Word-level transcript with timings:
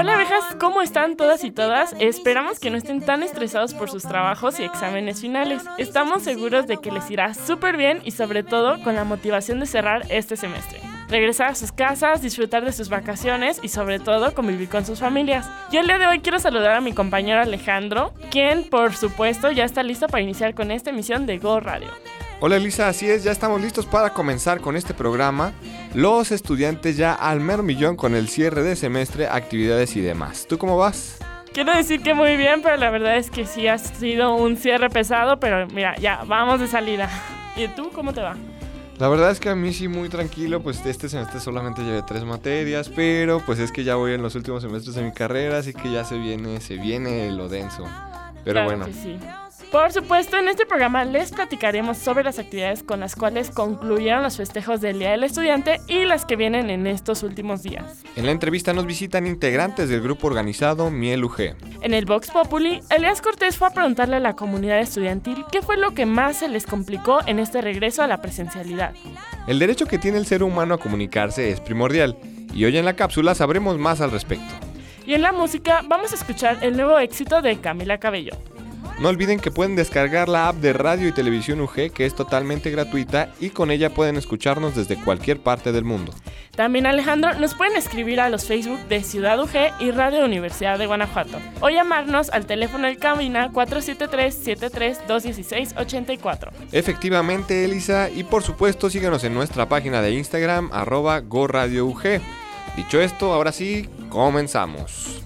Hola 0.00 0.14
abejas, 0.14 0.56
¿cómo 0.58 0.80
están 0.80 1.14
todas 1.14 1.44
y 1.44 1.50
todas? 1.50 1.94
Esperamos 2.00 2.58
que 2.58 2.70
no 2.70 2.78
estén 2.78 3.02
tan 3.02 3.22
estresados 3.22 3.74
por 3.74 3.90
sus 3.90 4.02
trabajos 4.02 4.58
y 4.58 4.62
exámenes 4.62 5.20
finales. 5.20 5.62
Estamos 5.76 6.22
seguros 6.22 6.66
de 6.66 6.78
que 6.78 6.90
les 6.90 7.10
irá 7.10 7.34
súper 7.34 7.76
bien 7.76 8.00
y 8.02 8.12
sobre 8.12 8.42
todo 8.42 8.82
con 8.82 8.96
la 8.96 9.04
motivación 9.04 9.60
de 9.60 9.66
cerrar 9.66 10.06
este 10.08 10.38
semestre. 10.38 10.80
Regresar 11.10 11.48
a 11.48 11.54
sus 11.54 11.70
casas, 11.70 12.22
disfrutar 12.22 12.64
de 12.64 12.72
sus 12.72 12.88
vacaciones 12.88 13.60
y 13.62 13.68
sobre 13.68 13.98
todo 13.98 14.32
convivir 14.32 14.70
con 14.70 14.86
sus 14.86 15.00
familias. 15.00 15.46
Yo 15.70 15.80
el 15.80 15.86
día 15.86 15.98
de 15.98 16.06
hoy 16.06 16.20
quiero 16.20 16.38
saludar 16.38 16.76
a 16.76 16.80
mi 16.80 16.94
compañero 16.94 17.42
Alejandro, 17.42 18.14
quien 18.30 18.64
por 18.70 18.96
supuesto 18.96 19.50
ya 19.50 19.66
está 19.66 19.82
listo 19.82 20.06
para 20.06 20.22
iniciar 20.22 20.54
con 20.54 20.70
esta 20.70 20.88
emisión 20.88 21.26
de 21.26 21.36
Go 21.36 21.60
Radio. 21.60 21.90
Hola 22.42 22.56
Elisa, 22.56 22.88
así 22.88 23.06
es, 23.06 23.22
ya 23.22 23.32
estamos 23.32 23.60
listos 23.60 23.84
para 23.84 24.14
comenzar 24.14 24.62
con 24.62 24.74
este 24.74 24.94
programa. 24.94 25.52
Los 25.94 26.32
estudiantes 26.32 26.96
ya 26.96 27.12
al 27.12 27.38
mero 27.38 27.62
millón 27.62 27.96
con 27.96 28.14
el 28.14 28.28
cierre 28.28 28.62
de 28.62 28.76
semestre, 28.76 29.26
actividades 29.26 29.94
y 29.94 30.00
demás. 30.00 30.46
¿Tú 30.48 30.56
cómo 30.56 30.78
vas? 30.78 31.18
Quiero 31.52 31.76
decir 31.76 32.00
que 32.02 32.14
muy 32.14 32.38
bien, 32.38 32.62
pero 32.62 32.76
la 32.78 32.88
verdad 32.88 33.18
es 33.18 33.30
que 33.30 33.44
sí 33.44 33.66
ha 33.66 33.76
sido 33.76 34.34
un 34.36 34.56
cierre 34.56 34.88
pesado, 34.88 35.38
pero 35.38 35.66
mira, 35.66 35.94
ya 35.96 36.24
vamos 36.26 36.60
de 36.60 36.66
salida. 36.66 37.10
¿Y 37.56 37.68
tú 37.68 37.90
cómo 37.94 38.14
te 38.14 38.22
va? 38.22 38.36
La 38.98 39.08
verdad 39.08 39.30
es 39.30 39.40
que 39.40 39.50
a 39.50 39.54
mí 39.54 39.74
sí 39.74 39.88
muy 39.88 40.08
tranquilo, 40.08 40.62
pues 40.62 40.80
este 40.86 41.10
semestre 41.10 41.40
solamente 41.40 41.82
llevé 41.82 42.02
tres 42.06 42.24
materias, 42.24 42.88
pero 42.88 43.40
pues 43.44 43.58
es 43.58 43.70
que 43.70 43.84
ya 43.84 43.96
voy 43.96 44.14
en 44.14 44.22
los 44.22 44.34
últimos 44.34 44.62
semestres 44.62 44.94
de 44.94 45.02
mi 45.02 45.12
carrera, 45.12 45.58
así 45.58 45.74
que 45.74 45.92
ya 45.92 46.04
se 46.04 46.16
viene, 46.16 46.60
se 46.62 46.76
viene 46.76 47.30
lo 47.32 47.50
denso. 47.50 47.84
Pero 48.44 48.54
Claro 48.54 48.68
bueno, 48.68 48.86
que 48.86 48.92
sí. 48.94 49.18
Por 49.70 49.92
supuesto, 49.92 50.36
en 50.36 50.48
este 50.48 50.66
programa 50.66 51.04
les 51.04 51.30
platicaremos 51.30 51.96
sobre 51.96 52.24
las 52.24 52.40
actividades 52.40 52.82
con 52.82 52.98
las 52.98 53.14
cuales 53.14 53.50
concluyeron 53.50 54.24
los 54.24 54.36
festejos 54.36 54.80
del 54.80 54.98
Día 54.98 55.12
del 55.12 55.22
Estudiante 55.22 55.80
y 55.86 56.06
las 56.06 56.24
que 56.24 56.34
vienen 56.34 56.70
en 56.70 56.88
estos 56.88 57.22
últimos 57.22 57.62
días. 57.62 58.02
en 58.16 58.26
la 58.26 58.32
entrevista 58.32 58.72
nos 58.72 58.84
visitan 58.84 59.28
integrantes 59.28 59.88
del 59.88 60.00
grupo 60.00 60.26
organizado 60.26 60.90
Miel 60.90 61.24
UG. 61.24 61.54
En 61.82 61.94
el 61.94 62.04
Vox 62.04 62.32
Populi, 62.32 62.80
Elias 62.90 63.22
Cortés 63.22 63.56
fue 63.56 63.68
a 63.68 63.70
preguntarle 63.70 64.16
a 64.16 64.20
la 64.20 64.34
comunidad 64.34 64.80
estudiantil 64.80 65.44
qué 65.52 65.62
fue 65.62 65.76
lo 65.76 65.92
que 65.92 66.04
más 66.04 66.38
se 66.38 66.48
les 66.48 66.66
complicó 66.66 67.20
en 67.26 67.38
este 67.38 67.60
regreso 67.60 68.02
a 68.02 68.08
la 68.08 68.20
presencialidad. 68.20 68.92
El 69.46 69.60
derecho 69.60 69.86
que 69.86 69.98
tiene 69.98 70.18
el 70.18 70.26
ser 70.26 70.42
humano 70.42 70.74
a 70.74 70.78
comunicarse 70.78 71.48
es 71.50 71.60
primordial, 71.60 72.16
y 72.52 72.64
hoy 72.64 72.76
en 72.76 72.84
la 72.84 72.96
cápsula 72.96 73.36
sabremos 73.36 73.78
más 73.78 74.00
al 74.00 74.10
respecto. 74.10 74.52
Y 75.06 75.14
en 75.14 75.22
la 75.22 75.30
música 75.32 75.82
vamos 75.86 76.10
a 76.10 76.16
escuchar 76.16 76.58
el 76.62 76.76
nuevo 76.76 76.98
éxito 76.98 77.40
de 77.40 77.56
Camila 77.58 77.98
Cabello. 77.98 78.32
No 79.00 79.08
olviden 79.08 79.40
que 79.40 79.50
pueden 79.50 79.74
descargar 79.76 80.28
la 80.28 80.48
app 80.48 80.56
de 80.56 80.74
Radio 80.74 81.08
y 81.08 81.12
Televisión 81.12 81.62
UG 81.62 81.90
que 81.90 82.04
es 82.04 82.14
totalmente 82.14 82.70
gratuita 82.70 83.32
y 83.40 83.48
con 83.48 83.70
ella 83.70 83.94
pueden 83.94 84.18
escucharnos 84.18 84.76
desde 84.76 84.96
cualquier 84.96 85.40
parte 85.40 85.72
del 85.72 85.84
mundo. 85.84 86.12
También 86.54 86.84
Alejandro 86.84 87.32
nos 87.40 87.54
pueden 87.54 87.78
escribir 87.78 88.20
a 88.20 88.28
los 88.28 88.44
Facebook 88.44 88.78
de 88.88 89.02
Ciudad 89.02 89.40
UG 89.40 89.80
y 89.80 89.90
Radio 89.90 90.26
Universidad 90.26 90.78
de 90.78 90.84
Guanajuato 90.84 91.38
o 91.62 91.70
llamarnos 91.70 92.28
al 92.28 92.44
teléfono 92.44 92.88
de 92.88 92.98
cabina 92.98 93.50
473-73-216-84. 93.52 96.50
Efectivamente, 96.70 97.64
Elisa, 97.64 98.10
y 98.10 98.24
por 98.24 98.42
supuesto 98.42 98.90
síguenos 98.90 99.24
en 99.24 99.32
nuestra 99.32 99.66
página 99.66 100.02
de 100.02 100.12
Instagram 100.12 100.68
arroba 100.74 101.20
GoRadioUG. 101.20 102.20
Dicho 102.76 103.00
esto, 103.00 103.32
ahora 103.32 103.52
sí, 103.52 103.88
comenzamos. 104.10 105.22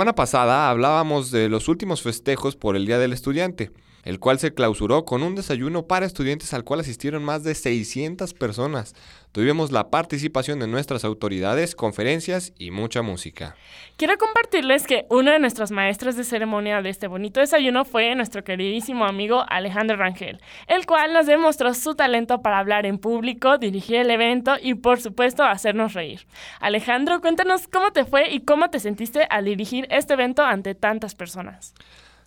Semana 0.00 0.14
pasada 0.14 0.70
hablábamos 0.70 1.30
de 1.30 1.50
los 1.50 1.68
últimos 1.68 2.00
festejos 2.00 2.56
por 2.56 2.74
el 2.74 2.86
Día 2.86 2.98
del 2.98 3.12
Estudiante, 3.12 3.70
el 4.04 4.18
cual 4.18 4.38
se 4.38 4.54
clausuró 4.54 5.04
con 5.04 5.22
un 5.22 5.34
desayuno 5.34 5.86
para 5.86 6.06
estudiantes 6.06 6.54
al 6.54 6.64
cual 6.64 6.80
asistieron 6.80 7.24
más 7.24 7.44
de 7.44 7.54
600 7.54 8.34
personas. 8.34 8.94
Tuvimos 9.32 9.70
la 9.70 9.90
participación 9.90 10.58
de 10.58 10.66
nuestras 10.66 11.04
autoridades, 11.04 11.76
conferencias 11.76 12.52
y 12.58 12.72
mucha 12.72 13.02
música. 13.02 13.54
Quiero 13.96 14.18
compartirles 14.18 14.86
que 14.86 15.06
uno 15.08 15.30
de 15.30 15.38
nuestros 15.38 15.70
maestros 15.70 16.16
de 16.16 16.24
ceremonia 16.24 16.82
de 16.82 16.90
este 16.90 17.06
bonito 17.06 17.38
desayuno 17.38 17.84
fue 17.84 18.12
nuestro 18.16 18.42
queridísimo 18.42 19.04
amigo 19.04 19.44
Alejandro 19.48 19.96
Rangel, 19.96 20.40
el 20.66 20.84
cual 20.86 21.12
nos 21.12 21.26
demostró 21.26 21.74
su 21.74 21.94
talento 21.94 22.42
para 22.42 22.58
hablar 22.58 22.86
en 22.86 22.98
público, 22.98 23.58
dirigir 23.58 23.96
el 23.96 24.10
evento 24.10 24.56
y 24.60 24.74
por 24.74 25.00
supuesto 25.00 25.44
hacernos 25.44 25.94
reír. 25.94 26.26
Alejandro, 26.60 27.20
cuéntanos 27.20 27.68
cómo 27.68 27.92
te 27.92 28.04
fue 28.04 28.30
y 28.30 28.40
cómo 28.40 28.70
te 28.70 28.80
sentiste 28.80 29.26
al 29.30 29.44
dirigir 29.44 29.86
este 29.90 30.14
evento 30.14 30.42
ante 30.42 30.74
tantas 30.74 31.14
personas. 31.14 31.74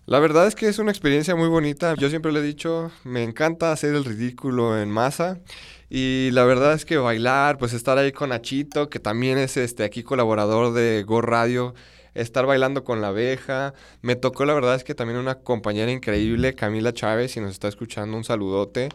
La 0.06 0.18
verdad 0.18 0.46
es 0.46 0.54
que 0.54 0.68
es 0.68 0.78
una 0.78 0.90
experiencia 0.90 1.34
muy 1.34 1.48
bonita. 1.48 1.94
Yo 1.94 2.10
siempre 2.10 2.30
le 2.30 2.40
he 2.40 2.42
dicho, 2.42 2.90
me 3.04 3.22
encanta 3.22 3.72
hacer 3.72 3.94
el 3.94 4.04
ridículo 4.04 4.78
en 4.78 4.90
masa. 4.90 5.40
Y 5.88 6.28
la 6.32 6.44
verdad 6.44 6.74
es 6.74 6.84
que 6.84 6.98
bailar, 6.98 7.56
pues 7.56 7.72
estar 7.72 7.96
ahí 7.96 8.12
con 8.12 8.28
Nachito, 8.28 8.90
que 8.90 9.00
también 9.00 9.38
es 9.38 9.56
este 9.56 9.82
aquí 9.82 10.02
colaborador 10.02 10.74
de 10.74 11.04
Go 11.04 11.22
Radio, 11.22 11.74
estar 12.12 12.44
bailando 12.44 12.84
con 12.84 13.00
la 13.00 13.08
abeja. 13.08 13.72
Me 14.02 14.14
tocó 14.14 14.44
la 14.44 14.52
verdad 14.52 14.74
es 14.74 14.84
que 14.84 14.94
también 14.94 15.18
una 15.18 15.36
compañera 15.36 15.90
increíble, 15.90 16.54
Camila 16.54 16.92
Chávez, 16.92 17.32
si 17.32 17.40
nos 17.40 17.52
está 17.52 17.68
escuchando, 17.68 18.14
un 18.14 18.24
saludote. 18.24 18.90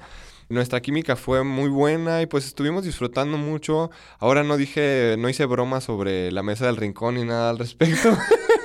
Nuestra 0.47 0.80
química 0.80 1.16
fue 1.16 1.44
muy 1.44 1.70
buena 1.70 2.22
y 2.22 2.28
pues 2.28 2.46
estuvimos 2.46 2.84
disfrutando 2.84 3.38
mucho. 3.38 3.90
Ahora 4.20 4.44
no 4.44 4.58
dije, 4.58 5.16
no 5.18 5.28
hice 5.28 5.46
broma 5.46 5.81
sobre 5.81 6.31
la 6.31 6.44
mesa 6.44 6.68
del 6.68 6.78
rincón 6.78 7.16
ni 7.16 7.24
nada 7.24 7.50
al 7.50 7.58
respecto. 7.58 8.16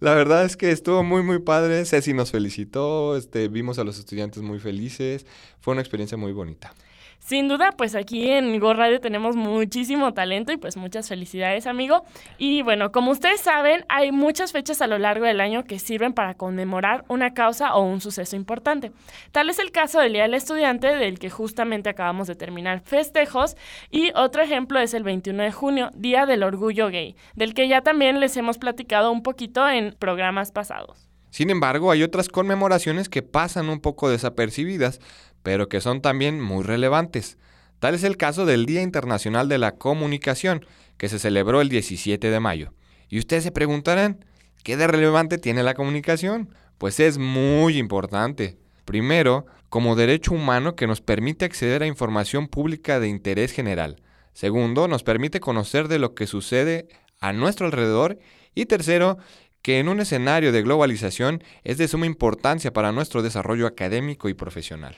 La 0.00 0.14
verdad 0.14 0.44
es 0.44 0.56
que 0.56 0.70
estuvo 0.70 1.02
muy 1.04 1.22
muy 1.22 1.40
padre. 1.40 1.84
Ceci 1.84 2.14
nos 2.14 2.30
felicitó, 2.30 3.16
este, 3.16 3.48
vimos 3.48 3.78
a 3.78 3.84
los 3.84 3.98
estudiantes 3.98 4.42
muy 4.42 4.58
felices. 4.58 5.26
Fue 5.60 5.72
una 5.72 5.82
experiencia 5.82 6.16
muy 6.16 6.32
bonita. 6.32 6.74
Sin 7.20 7.48
duda, 7.48 7.72
pues 7.76 7.94
aquí 7.94 8.30
en 8.30 8.58
Go 8.58 8.72
Radio 8.72 8.98
tenemos 8.98 9.36
muchísimo 9.36 10.14
talento 10.14 10.52
y 10.52 10.56
pues 10.56 10.78
muchas 10.78 11.06
felicidades, 11.06 11.66
amigo. 11.66 12.02
Y 12.38 12.62
bueno, 12.62 12.92
como 12.92 13.10
ustedes 13.10 13.40
saben, 13.42 13.84
hay 13.88 14.10
muchas 14.10 14.52
fechas 14.52 14.80
a 14.80 14.86
lo 14.86 14.98
largo 14.98 15.26
del 15.26 15.40
año 15.40 15.64
que 15.64 15.78
sirven 15.78 16.14
para 16.14 16.34
conmemorar 16.34 17.04
una 17.08 17.34
causa 17.34 17.74
o 17.74 17.82
un 17.82 18.00
suceso 18.00 18.36
importante. 18.36 18.90
Tal 19.32 19.50
es 19.50 19.58
el 19.58 19.70
caso 19.70 20.00
del 20.00 20.14
Día 20.14 20.22
del 20.22 20.34
Estudiante, 20.34 20.88
del 20.88 21.18
que 21.18 21.28
justamente 21.30 21.90
acabamos 21.90 22.26
de 22.26 22.36
terminar 22.36 22.80
festejos. 22.80 23.54
Y 23.90 24.12
otro 24.16 24.42
ejemplo 24.42 24.80
es 24.80 24.94
el 24.94 25.02
21 25.02 25.42
de 25.42 25.52
junio, 25.52 25.90
Día 25.94 26.24
del 26.24 26.42
Orgullo 26.42 26.88
Gay, 26.88 27.16
del 27.34 27.52
que 27.52 27.68
ya 27.68 27.82
también 27.82 28.18
les 28.18 28.36
hemos 28.38 28.56
platicado 28.56 29.12
un 29.12 29.22
poquito 29.22 29.68
en 29.68 29.94
programas 29.98 30.52
pasados. 30.52 31.10
Sin 31.30 31.48
embargo, 31.48 31.92
hay 31.92 32.02
otras 32.02 32.28
conmemoraciones 32.28 33.08
que 33.08 33.22
pasan 33.22 33.68
un 33.68 33.80
poco 33.80 34.10
desapercibidas, 34.10 35.00
pero 35.42 35.68
que 35.68 35.80
son 35.80 36.00
también 36.00 36.40
muy 36.40 36.64
relevantes. 36.64 37.38
Tal 37.78 37.94
es 37.94 38.04
el 38.04 38.16
caso 38.16 38.44
del 38.46 38.66
Día 38.66 38.82
Internacional 38.82 39.48
de 39.48 39.58
la 39.58 39.76
Comunicación, 39.76 40.66
que 40.98 41.08
se 41.08 41.18
celebró 41.18 41.60
el 41.60 41.68
17 41.68 42.30
de 42.30 42.40
mayo. 42.40 42.72
Y 43.08 43.18
ustedes 43.18 43.44
se 43.44 43.52
preguntarán, 43.52 44.24
¿qué 44.62 44.76
de 44.76 44.86
relevante 44.86 45.38
tiene 45.38 45.62
la 45.62 45.74
comunicación? 45.74 46.54
Pues 46.78 47.00
es 47.00 47.18
muy 47.18 47.78
importante. 47.78 48.58
Primero, 48.84 49.46
como 49.68 49.96
derecho 49.96 50.34
humano 50.34 50.76
que 50.76 50.86
nos 50.86 51.00
permite 51.00 51.44
acceder 51.44 51.82
a 51.82 51.86
información 51.86 52.48
pública 52.48 53.00
de 53.00 53.08
interés 53.08 53.52
general. 53.52 54.02
Segundo, 54.32 54.88
nos 54.88 55.02
permite 55.02 55.40
conocer 55.40 55.88
de 55.88 55.98
lo 55.98 56.14
que 56.14 56.26
sucede 56.26 56.88
a 57.20 57.32
nuestro 57.32 57.66
alrededor. 57.66 58.18
Y 58.54 58.66
tercero, 58.66 59.18
que 59.62 59.78
en 59.78 59.88
un 59.88 60.00
escenario 60.00 60.52
de 60.52 60.62
globalización 60.62 61.42
es 61.64 61.78
de 61.78 61.88
suma 61.88 62.06
importancia 62.06 62.72
para 62.72 62.92
nuestro 62.92 63.22
desarrollo 63.22 63.66
académico 63.66 64.28
y 64.28 64.34
profesional. 64.34 64.96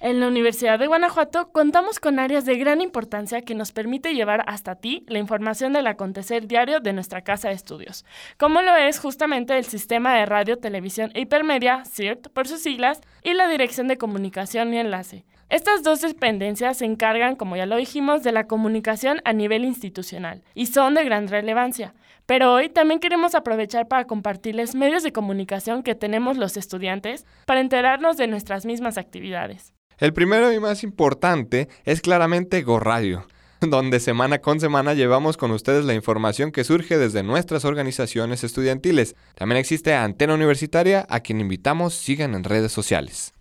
En 0.00 0.20
la 0.20 0.28
Universidad 0.28 0.78
de 0.78 0.86
Guanajuato 0.86 1.50
contamos 1.50 1.98
con 1.98 2.20
áreas 2.20 2.44
de 2.44 2.56
gran 2.56 2.80
importancia 2.80 3.42
que 3.42 3.56
nos 3.56 3.72
permite 3.72 4.14
llevar 4.14 4.44
hasta 4.46 4.76
ti 4.76 5.04
la 5.08 5.18
información 5.18 5.72
del 5.72 5.88
acontecer 5.88 6.46
diario 6.46 6.78
de 6.78 6.92
nuestra 6.92 7.22
casa 7.22 7.48
de 7.48 7.54
estudios, 7.54 8.04
como 8.36 8.62
lo 8.62 8.76
es 8.76 9.00
justamente 9.00 9.58
el 9.58 9.64
Sistema 9.64 10.14
de 10.14 10.24
Radio, 10.24 10.56
Televisión 10.56 11.10
e 11.14 11.22
Hipermedia, 11.22 11.82
CIRT 11.84 12.28
por 12.28 12.46
sus 12.46 12.60
siglas, 12.60 13.00
y 13.24 13.34
la 13.34 13.48
Dirección 13.48 13.88
de 13.88 13.98
Comunicación 13.98 14.72
y 14.72 14.78
Enlace. 14.78 15.24
Estas 15.48 15.82
dos 15.82 16.00
dependencias 16.02 16.78
se 16.78 16.84
encargan, 16.84 17.34
como 17.34 17.56
ya 17.56 17.66
lo 17.66 17.74
dijimos, 17.74 18.22
de 18.22 18.30
la 18.30 18.46
comunicación 18.46 19.20
a 19.24 19.32
nivel 19.32 19.64
institucional 19.64 20.44
y 20.54 20.66
son 20.66 20.94
de 20.94 21.02
gran 21.02 21.26
relevancia. 21.26 21.94
Pero 22.24 22.52
hoy 22.52 22.68
también 22.68 23.00
queremos 23.00 23.34
aprovechar 23.34 23.88
para 23.88 24.04
compartirles 24.04 24.76
medios 24.76 25.02
de 25.02 25.12
comunicación 25.12 25.82
que 25.82 25.96
tenemos 25.96 26.36
los 26.36 26.56
estudiantes 26.56 27.26
para 27.46 27.60
enterarnos 27.60 28.16
de 28.16 28.28
nuestras 28.28 28.64
mismas 28.64 28.96
actividades. 28.96 29.72
El 29.98 30.12
primero 30.12 30.52
y 30.52 30.60
más 30.60 30.84
importante 30.84 31.68
es 31.84 32.00
claramente 32.00 32.62
Go 32.62 32.78
Radio, 32.78 33.26
donde 33.60 33.98
semana 33.98 34.38
con 34.38 34.60
semana 34.60 34.94
llevamos 34.94 35.36
con 35.36 35.50
ustedes 35.50 35.84
la 35.84 35.94
información 35.94 36.52
que 36.52 36.62
surge 36.62 36.96
desde 36.96 37.24
nuestras 37.24 37.64
organizaciones 37.64 38.44
estudiantiles. 38.44 39.16
También 39.34 39.58
existe 39.58 39.94
Antena 39.94 40.34
Universitaria, 40.34 41.04
a 41.10 41.18
quien 41.18 41.40
invitamos 41.40 41.94
sigan 41.94 42.36
en 42.36 42.44
redes 42.44 42.70
sociales. 42.70 43.32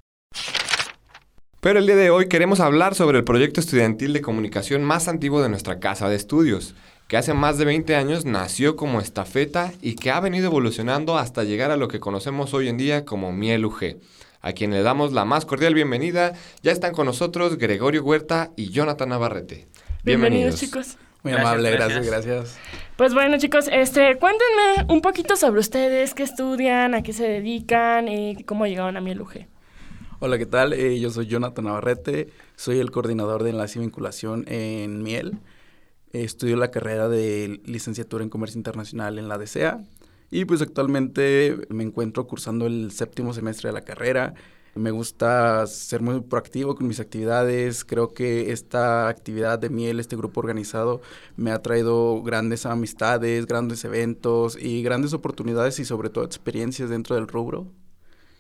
Pero 1.61 1.77
el 1.77 1.85
día 1.85 1.95
de 1.95 2.09
hoy 2.09 2.27
queremos 2.27 2.59
hablar 2.59 2.95
sobre 2.95 3.19
el 3.19 3.23
proyecto 3.23 3.59
estudiantil 3.59 4.13
de 4.13 4.21
comunicación 4.21 4.83
más 4.83 5.07
antiguo 5.07 5.43
de 5.43 5.49
nuestra 5.49 5.79
casa 5.79 6.09
de 6.09 6.15
estudios, 6.15 6.73
que 7.07 7.17
hace 7.17 7.35
más 7.35 7.59
de 7.59 7.65
20 7.65 7.95
años 7.95 8.25
nació 8.25 8.75
como 8.75 8.99
estafeta 8.99 9.73
y 9.83 9.93
que 9.93 10.09
ha 10.09 10.19
venido 10.19 10.47
evolucionando 10.47 11.19
hasta 11.19 11.43
llegar 11.43 11.69
a 11.69 11.77
lo 11.77 11.87
que 11.87 11.99
conocemos 11.99 12.55
hoy 12.55 12.67
en 12.67 12.77
día 12.77 13.05
como 13.05 13.31
Miel 13.31 13.65
UG 13.65 13.97
a 14.47 14.53
quien 14.53 14.71
le 14.71 14.81
damos 14.81 15.11
la 15.11 15.25
más 15.25 15.45
cordial 15.45 15.73
bienvenida. 15.73 16.31
Ya 16.63 16.71
están 16.71 16.93
con 16.93 17.05
nosotros 17.05 17.57
Gregorio 17.57 18.01
Huerta 18.01 18.51
y 18.55 18.69
Jonathan 18.69 19.09
Navarrete. 19.09 19.67
Bienvenidos, 20.05 20.55
chicos. 20.55 20.97
Muy 21.21 21.33
amable, 21.33 21.69
gracias, 21.69 22.05
gracias. 22.05 22.57
Pues 22.95 23.13
bueno, 23.13 23.37
chicos, 23.37 23.67
este, 23.69 24.17
cuéntenme 24.17 24.85
un 24.87 25.01
poquito 25.01 25.35
sobre 25.35 25.59
ustedes, 25.59 26.13
qué 26.13 26.23
estudian, 26.23 26.95
a 26.95 27.03
qué 27.03 27.11
se 27.11 27.27
dedican 27.27 28.07
y 28.07 28.41
cómo 28.45 28.65
llegaron 28.65 28.95
a 28.95 29.01
Miel 29.01 29.19
UG. 29.19 29.47
Hola, 30.19 30.37
¿qué 30.37 30.45
tal? 30.45 30.71
Eh, 30.71 30.97
yo 30.97 31.09
soy 31.09 31.27
Jonathan 31.27 31.65
Navarrete, 31.65 32.29
soy 32.55 32.79
el 32.79 32.89
coordinador 32.89 33.43
de 33.43 33.49
enlace 33.49 33.79
y 33.79 33.81
vinculación 33.81 34.45
en 34.47 35.03
Miel. 35.03 35.39
estudio 36.13 36.55
la 36.55 36.71
carrera 36.71 37.09
de 37.09 37.59
licenciatura 37.65 38.23
en 38.23 38.29
Comercio 38.29 38.57
Internacional 38.57 39.19
en 39.19 39.27
la 39.27 39.37
DCA 39.37 39.81
y 40.29 40.45
pues 40.45 40.61
actualmente 40.61 41.57
me 41.69 41.83
encuentro 41.83 42.27
cursando 42.27 42.67
el 42.67 42.91
séptimo 42.91 43.33
semestre 43.33 43.69
de 43.69 43.73
la 43.73 43.81
carrera. 43.81 44.33
Me 44.75 44.91
gusta 44.91 45.65
ser 45.65 46.01
muy 46.01 46.21
proactivo 46.21 46.75
con 46.75 46.87
mis 46.87 46.99
actividades. 46.99 47.83
Creo 47.83 48.13
que 48.13 48.51
esta 48.51 49.07
actividad 49.07 49.57
de 49.57 49.69
miel, 49.69 49.99
este 49.99 50.15
grupo 50.15 50.39
organizado, 50.39 51.01
me 51.35 51.51
ha 51.51 51.61
traído 51.63 52.21
grandes 52.21 52.65
amistades, 52.67 53.47
grandes 53.47 53.83
eventos 53.85 54.55
y 54.61 54.83
grandes 54.83 55.13
oportunidades 55.13 55.79
y 55.79 55.85
sobre 55.85 56.09
todo 56.09 56.25
experiencias 56.25 56.89
dentro 56.89 57.15
del 57.15 57.27
rubro. 57.27 57.71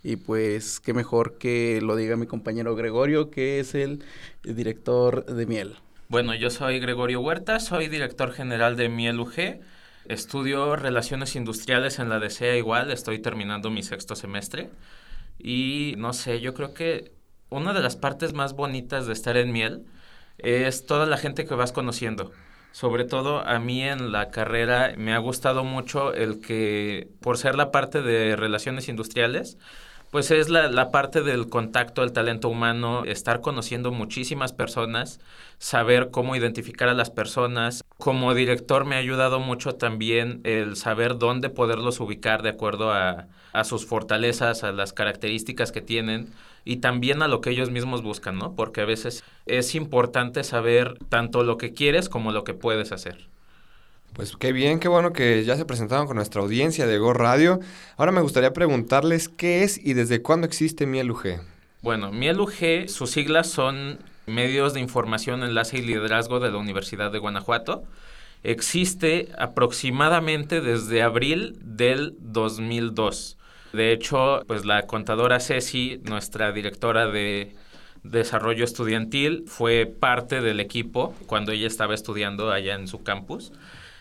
Y 0.03 0.17
pues 0.17 0.79
qué 0.79 0.93
mejor 0.93 1.39
que 1.39 1.79
lo 1.81 1.95
diga 1.95 2.15
mi 2.17 2.27
compañero 2.27 2.75
Gregorio, 2.75 3.31
que 3.31 3.59
es 3.59 3.73
el 3.73 4.03
director 4.43 5.25
de 5.25 5.45
miel. 5.47 5.75
Bueno, 6.07 6.35
yo 6.35 6.51
soy 6.51 6.79
Gregorio 6.79 7.19
Huerta, 7.19 7.59
soy 7.59 7.87
director 7.87 8.31
general 8.31 8.77
de 8.77 8.89
Miel 8.89 9.19
UG. 9.19 9.59
Estudio 10.07 10.77
relaciones 10.77 11.35
industriales 11.35 11.99
en 11.99 12.07
la 12.07 12.19
DCA 12.19 12.55
igual, 12.55 12.91
estoy 12.91 13.19
terminando 13.19 13.69
mi 13.69 13.83
sexto 13.83 14.15
semestre. 14.15 14.69
Y 15.37 15.95
no 15.97 16.13
sé, 16.13 16.39
yo 16.39 16.53
creo 16.53 16.73
que 16.73 17.11
una 17.49 17.73
de 17.73 17.81
las 17.81 17.97
partes 17.97 18.33
más 18.33 18.53
bonitas 18.53 19.05
de 19.05 19.13
estar 19.13 19.35
en 19.35 19.51
miel 19.51 19.85
es 20.37 20.85
toda 20.85 21.05
la 21.05 21.17
gente 21.17 21.45
que 21.45 21.55
vas 21.55 21.73
conociendo. 21.73 22.31
Sobre 22.71 23.03
todo 23.03 23.39
a 23.39 23.59
mí 23.59 23.83
en 23.83 24.11
la 24.11 24.29
carrera 24.29 24.93
me 24.97 25.13
ha 25.13 25.17
gustado 25.17 25.63
mucho 25.63 26.13
el 26.13 26.39
que, 26.39 27.09
por 27.21 27.37
ser 27.37 27.55
la 27.55 27.71
parte 27.71 28.01
de 28.01 28.35
relaciones 28.35 28.87
industriales, 28.87 29.57
pues 30.11 30.31
es 30.31 30.49
la, 30.49 30.67
la, 30.69 30.91
parte 30.91 31.21
del 31.21 31.49
contacto, 31.49 32.03
el 32.03 32.13
talento 32.13 32.49
humano, 32.49 33.03
estar 33.05 33.41
conociendo 33.41 33.91
muchísimas 33.91 34.53
personas, 34.53 35.19
saber 35.57 36.11
cómo 36.11 36.35
identificar 36.35 36.89
a 36.89 36.93
las 36.93 37.09
personas. 37.09 37.83
Como 37.97 38.33
director 38.33 38.85
me 38.85 38.95
ha 38.95 38.99
ayudado 38.99 39.39
mucho 39.39 39.73
también 39.75 40.41
el 40.43 40.75
saber 40.75 41.17
dónde 41.17 41.49
poderlos 41.49 41.99
ubicar 41.99 42.41
de 42.41 42.49
acuerdo 42.49 42.91
a, 42.91 43.27
a 43.53 43.63
sus 43.63 43.85
fortalezas, 43.85 44.63
a 44.63 44.71
las 44.71 44.93
características 44.93 45.71
que 45.71 45.81
tienen 45.81 46.29
y 46.63 46.77
también 46.77 47.21
a 47.21 47.27
lo 47.27 47.41
que 47.41 47.49
ellos 47.49 47.71
mismos 47.71 48.03
buscan, 48.03 48.37
¿no? 48.37 48.55
Porque 48.55 48.81
a 48.81 48.85
veces 48.85 49.23
es 49.45 49.73
importante 49.73 50.43
saber 50.43 50.95
tanto 51.09 51.43
lo 51.43 51.57
que 51.57 51.73
quieres 51.73 52.09
como 52.09 52.31
lo 52.31 52.43
que 52.43 52.53
puedes 52.53 52.91
hacer. 52.91 53.29
Pues 54.13 54.35
qué 54.35 54.51
bien, 54.51 54.79
qué 54.79 54.87
bueno 54.87 55.13
que 55.13 55.43
ya 55.43 55.55
se 55.57 55.65
presentaron 55.65 56.07
con 56.07 56.15
nuestra 56.15 56.41
audiencia 56.41 56.87
de 56.87 56.97
Go 56.97 57.13
Radio. 57.13 57.59
Ahora 57.97 58.11
me 58.11 58.21
gustaría 58.21 58.51
preguntarles 58.51 59.29
qué 59.29 59.63
es 59.63 59.77
y 59.77 59.93
desde 59.93 60.21
cuándo 60.21 60.47
existe 60.47 60.87
Miel 60.87 61.11
UG. 61.11 61.39
Bueno, 61.83 62.11
Miel 62.11 62.39
UG, 62.39 62.89
sus 62.89 63.11
siglas 63.11 63.47
son 63.47 63.99
Medios 64.25 64.73
de 64.73 64.79
Información, 64.79 65.43
Enlace 65.43 65.77
y 65.77 65.81
Liderazgo 65.83 66.39
de 66.39 66.51
la 66.51 66.57
Universidad 66.57 67.11
de 67.11 67.19
Guanajuato. 67.19 67.83
Existe 68.43 69.29
aproximadamente 69.37 70.61
desde 70.61 71.03
abril 71.03 71.57
del 71.61 72.15
2002. 72.19 73.37
De 73.73 73.91
hecho, 73.91 74.41
pues 74.47 74.65
la 74.65 74.87
contadora 74.87 75.39
Ceci, 75.39 75.99
nuestra 76.03 76.51
directora 76.51 77.07
de 77.07 77.55
desarrollo 78.03 78.63
estudiantil, 78.63 79.43
fue 79.47 79.85
parte 79.85 80.41
del 80.41 80.59
equipo 80.59 81.13
cuando 81.25 81.51
ella 81.51 81.67
estaba 81.67 81.93
estudiando 81.93 82.51
allá 82.51 82.75
en 82.75 82.87
su 82.87 83.03
campus 83.03 83.51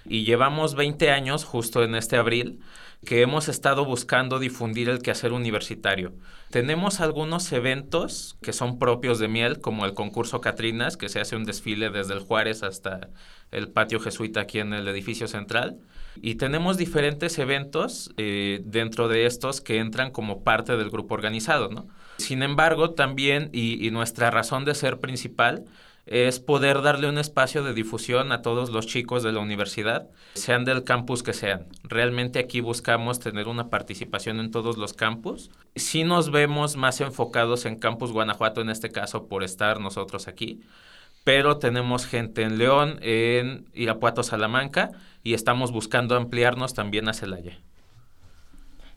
y 0.09 0.25
llevamos 0.25 0.75
20 0.75 1.11
años, 1.11 1.45
justo 1.45 1.83
en 1.83 1.95
este 1.95 2.17
abril, 2.17 2.61
que 3.05 3.23
hemos 3.23 3.49
estado 3.49 3.85
buscando 3.85 4.39
difundir 4.39 4.89
el 4.89 5.03
quehacer 5.03 5.33
universitario. 5.33 6.15
Tenemos 6.51 7.01
algunos 7.01 7.53
eventos 7.53 8.37
que 8.43 8.53
son 8.53 8.79
propios 8.79 9.19
de 9.19 9.29
Miel, 9.29 9.61
como 9.61 9.85
el 9.85 9.95
concurso 9.95 10.41
Catrinas, 10.41 10.97
que 10.97 11.09
se 11.09 11.21
hace 11.21 11.37
un 11.37 11.45
desfile 11.45 11.91
desde 11.91 12.15
el 12.15 12.21
Juárez 12.21 12.63
hasta 12.63 13.11
el 13.51 13.69
patio 13.69 14.01
jesuita 14.01 14.41
aquí 14.41 14.59
en 14.59 14.73
el 14.73 14.89
edificio 14.89 15.29
central. 15.29 15.79
Y 16.23 16.37
tenemos 16.37 16.79
diferentes 16.79 17.39
eventos 17.39 18.13
eh, 18.17 18.61
dentro 18.65 19.09
de 19.09 19.27
estos 19.27 19.61
que 19.61 19.79
entran 19.79 20.11
como 20.11 20.43
parte 20.43 20.77
del 20.77 20.91
grupo 20.91 21.15
organizado, 21.15 21.69
¿no? 21.69 21.87
Sin 22.17 22.43
embargo, 22.43 22.95
también, 22.95 23.51
y, 23.53 23.87
y 23.87 23.91
nuestra 23.91 24.31
razón 24.31 24.65
de 24.65 24.75
ser 24.75 24.99
principal, 24.99 25.65
es 26.07 26.39
poder 26.39 26.83
darle 26.83 27.09
un 27.09 27.19
espacio 27.19 27.65
de 27.65 27.75
difusión 27.75 28.31
a 28.31 28.41
todos 28.41 28.71
los 28.71 28.87
chicos 28.87 29.25
de 29.25 29.33
la 29.33 29.41
universidad, 29.41 30.09
sean 30.35 30.65
del 30.65 30.85
campus 30.85 31.25
que 31.25 31.33
sean. 31.33 31.67
Realmente 31.83 32.39
aquí 32.39 32.61
buscamos 32.61 33.19
tener 33.19 33.49
una 33.49 33.69
participación 33.69 34.39
en 34.39 34.53
todos 34.53 34.79
los 34.79 34.93
campus. 34.93 35.51
Sí 35.75 36.05
nos 36.05 36.31
vemos 36.31 36.77
más 36.77 37.01
enfocados 37.01 37.67
en 37.67 37.79
Campus 37.79 38.13
Guanajuato 38.13 38.61
en 38.61 38.71
este 38.71 38.91
caso 38.91 39.27
por 39.27 39.43
estar 39.43 39.81
nosotros 39.81 40.29
aquí, 40.29 40.61
pero 41.25 41.59
tenemos 41.59 42.07
gente 42.07 42.43
en 42.43 42.57
León, 42.57 42.99
en 43.03 43.67
Irapuato, 43.75 44.23
Salamanca 44.23 44.93
y 45.25 45.35
estamos 45.35 45.73
buscando 45.73 46.17
ampliarnos 46.17 46.73
también 46.73 47.09
a 47.09 47.15
Celaya. 47.15 47.59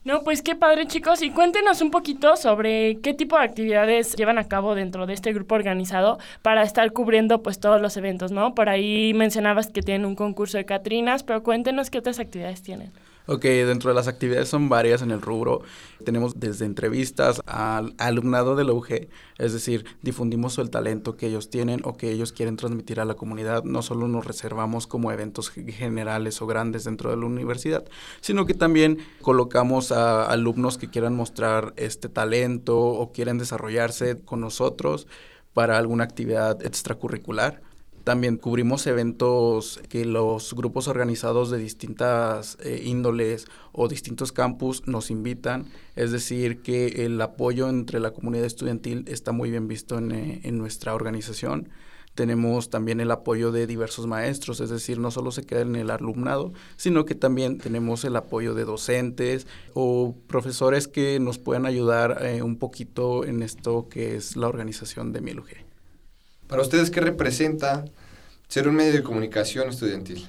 No, 0.09 0.23
pues 0.23 0.41
qué 0.41 0.55
padre 0.55 0.87
chicos 0.87 1.21
y 1.21 1.29
cuéntenos 1.29 1.81
un 1.81 1.91
poquito 1.91 2.35
sobre 2.35 2.99
qué 3.03 3.13
tipo 3.13 3.37
de 3.37 3.43
actividades 3.43 4.15
llevan 4.15 4.39
a 4.39 4.47
cabo 4.47 4.73
dentro 4.73 5.05
de 5.05 5.13
este 5.13 5.31
grupo 5.33 5.53
organizado 5.53 6.17
para 6.41 6.63
estar 6.63 6.91
cubriendo 6.93 7.43
pues 7.43 7.59
todos 7.59 7.79
los 7.79 7.95
eventos, 7.95 8.31
¿no? 8.31 8.55
Por 8.55 8.69
ahí 8.69 9.13
mencionabas 9.13 9.67
que 9.67 9.83
tienen 9.83 10.07
un 10.07 10.15
concurso 10.15 10.57
de 10.57 10.65
Catrinas, 10.65 11.21
pero 11.21 11.43
cuéntenos 11.43 11.91
qué 11.91 11.99
otras 11.99 12.17
actividades 12.17 12.63
tienen. 12.63 12.91
Ok, 13.31 13.43
dentro 13.43 13.91
de 13.91 13.95
las 13.95 14.07
actividades 14.07 14.49
son 14.49 14.69
varias 14.69 15.03
en 15.03 15.11
el 15.11 15.21
rubro. 15.21 15.61
Tenemos 16.03 16.39
desde 16.39 16.65
entrevistas 16.65 17.43
al 17.45 17.93
alumnado 17.99 18.55
de 18.55 18.63
la 18.63 18.73
UG, 18.73 19.07
es 19.37 19.53
decir, 19.53 19.85
difundimos 20.01 20.57
el 20.57 20.71
talento 20.71 21.15
que 21.15 21.27
ellos 21.27 21.51
tienen 21.51 21.81
o 21.83 21.95
que 21.95 22.09
ellos 22.11 22.33
quieren 22.33 22.55
transmitir 22.55 22.99
a 22.99 23.05
la 23.05 23.13
comunidad. 23.13 23.65
No 23.65 23.83
solo 23.83 24.07
nos 24.07 24.25
reservamos 24.25 24.87
como 24.87 25.11
eventos 25.11 25.51
generales 25.51 26.41
o 26.41 26.47
grandes 26.47 26.85
dentro 26.85 27.11
de 27.11 27.17
la 27.17 27.27
universidad, 27.27 27.85
sino 28.19 28.47
que 28.47 28.55
también 28.55 28.97
colocamos 29.21 29.91
a 29.91 30.25
alumnos 30.25 30.79
que 30.79 30.89
quieran 30.89 31.15
mostrar 31.15 31.73
este 31.75 32.09
talento 32.09 32.79
o 32.79 33.11
quieren 33.11 33.37
desarrollarse 33.37 34.19
con 34.21 34.41
nosotros 34.41 35.05
para 35.53 35.77
alguna 35.77 36.03
actividad 36.03 36.65
extracurricular. 36.65 37.61
También 38.09 38.37
cubrimos 38.37 38.87
eventos 38.87 39.79
que 39.87 40.03
los 40.03 40.55
grupos 40.55 40.87
organizados 40.87 41.51
de 41.51 41.59
distintas 41.59 42.57
eh, 42.59 42.81
índoles 42.83 43.45
o 43.71 43.87
distintos 43.87 44.31
campus 44.31 44.87
nos 44.87 45.11
invitan. 45.11 45.67
Es 45.95 46.11
decir, 46.11 46.63
que 46.63 47.05
el 47.05 47.21
apoyo 47.21 47.69
entre 47.69 47.99
la 47.99 48.09
comunidad 48.09 48.47
estudiantil 48.47 49.05
está 49.07 49.31
muy 49.31 49.51
bien 49.51 49.67
visto 49.67 49.99
en, 49.99 50.11
eh, 50.11 50.41
en 50.43 50.57
nuestra 50.57 50.95
organización. 50.95 51.69
tenemos 52.15 52.71
también 52.71 52.99
el 52.99 53.11
apoyo 53.11 53.51
de 53.51 53.67
diversos 53.67 54.07
maestros, 54.07 54.59
es 54.59 54.71
decir, 54.71 54.97
no 54.97 55.11
solo 55.11 55.29
se 55.31 55.43
queda 55.43 55.61
en 55.61 55.75
el 55.75 55.91
alumnado, 55.91 56.51
sino 56.77 57.05
que 57.05 57.13
también 57.13 57.59
tenemos 57.59 58.03
el 58.05 58.15
apoyo 58.15 58.55
de 58.55 58.65
docentes 58.65 59.45
o 59.75 60.15
profesores 60.25 60.87
que 60.87 61.19
nos 61.19 61.37
puedan 61.37 61.67
ayudar 61.67 62.25
eh, 62.25 62.41
un 62.41 62.57
poquito 62.57 63.23
en 63.23 63.43
esto 63.43 63.87
que 63.87 64.15
es 64.15 64.35
la 64.35 64.47
organización 64.47 65.13
de 65.13 65.21
Mielug. 65.21 65.45
Para 66.47 66.63
ustedes, 66.63 66.89
¿qué 66.89 67.01
representa 67.01 67.85
ser 68.49 68.67
un 68.67 68.75
medio 68.75 68.93
de 68.93 69.03
comunicación 69.03 69.69
estudiantil? 69.69 70.27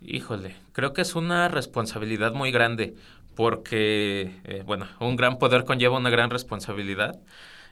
Híjole, 0.00 0.56
creo 0.72 0.92
que 0.94 1.02
es 1.02 1.14
una 1.14 1.48
responsabilidad 1.48 2.32
muy 2.32 2.50
grande 2.52 2.96
porque, 3.34 4.40
eh, 4.44 4.62
bueno, 4.66 4.88
un 4.98 5.16
gran 5.16 5.38
poder 5.38 5.64
conlleva 5.64 5.98
una 5.98 6.10
gran 6.10 6.30
responsabilidad. 6.30 7.20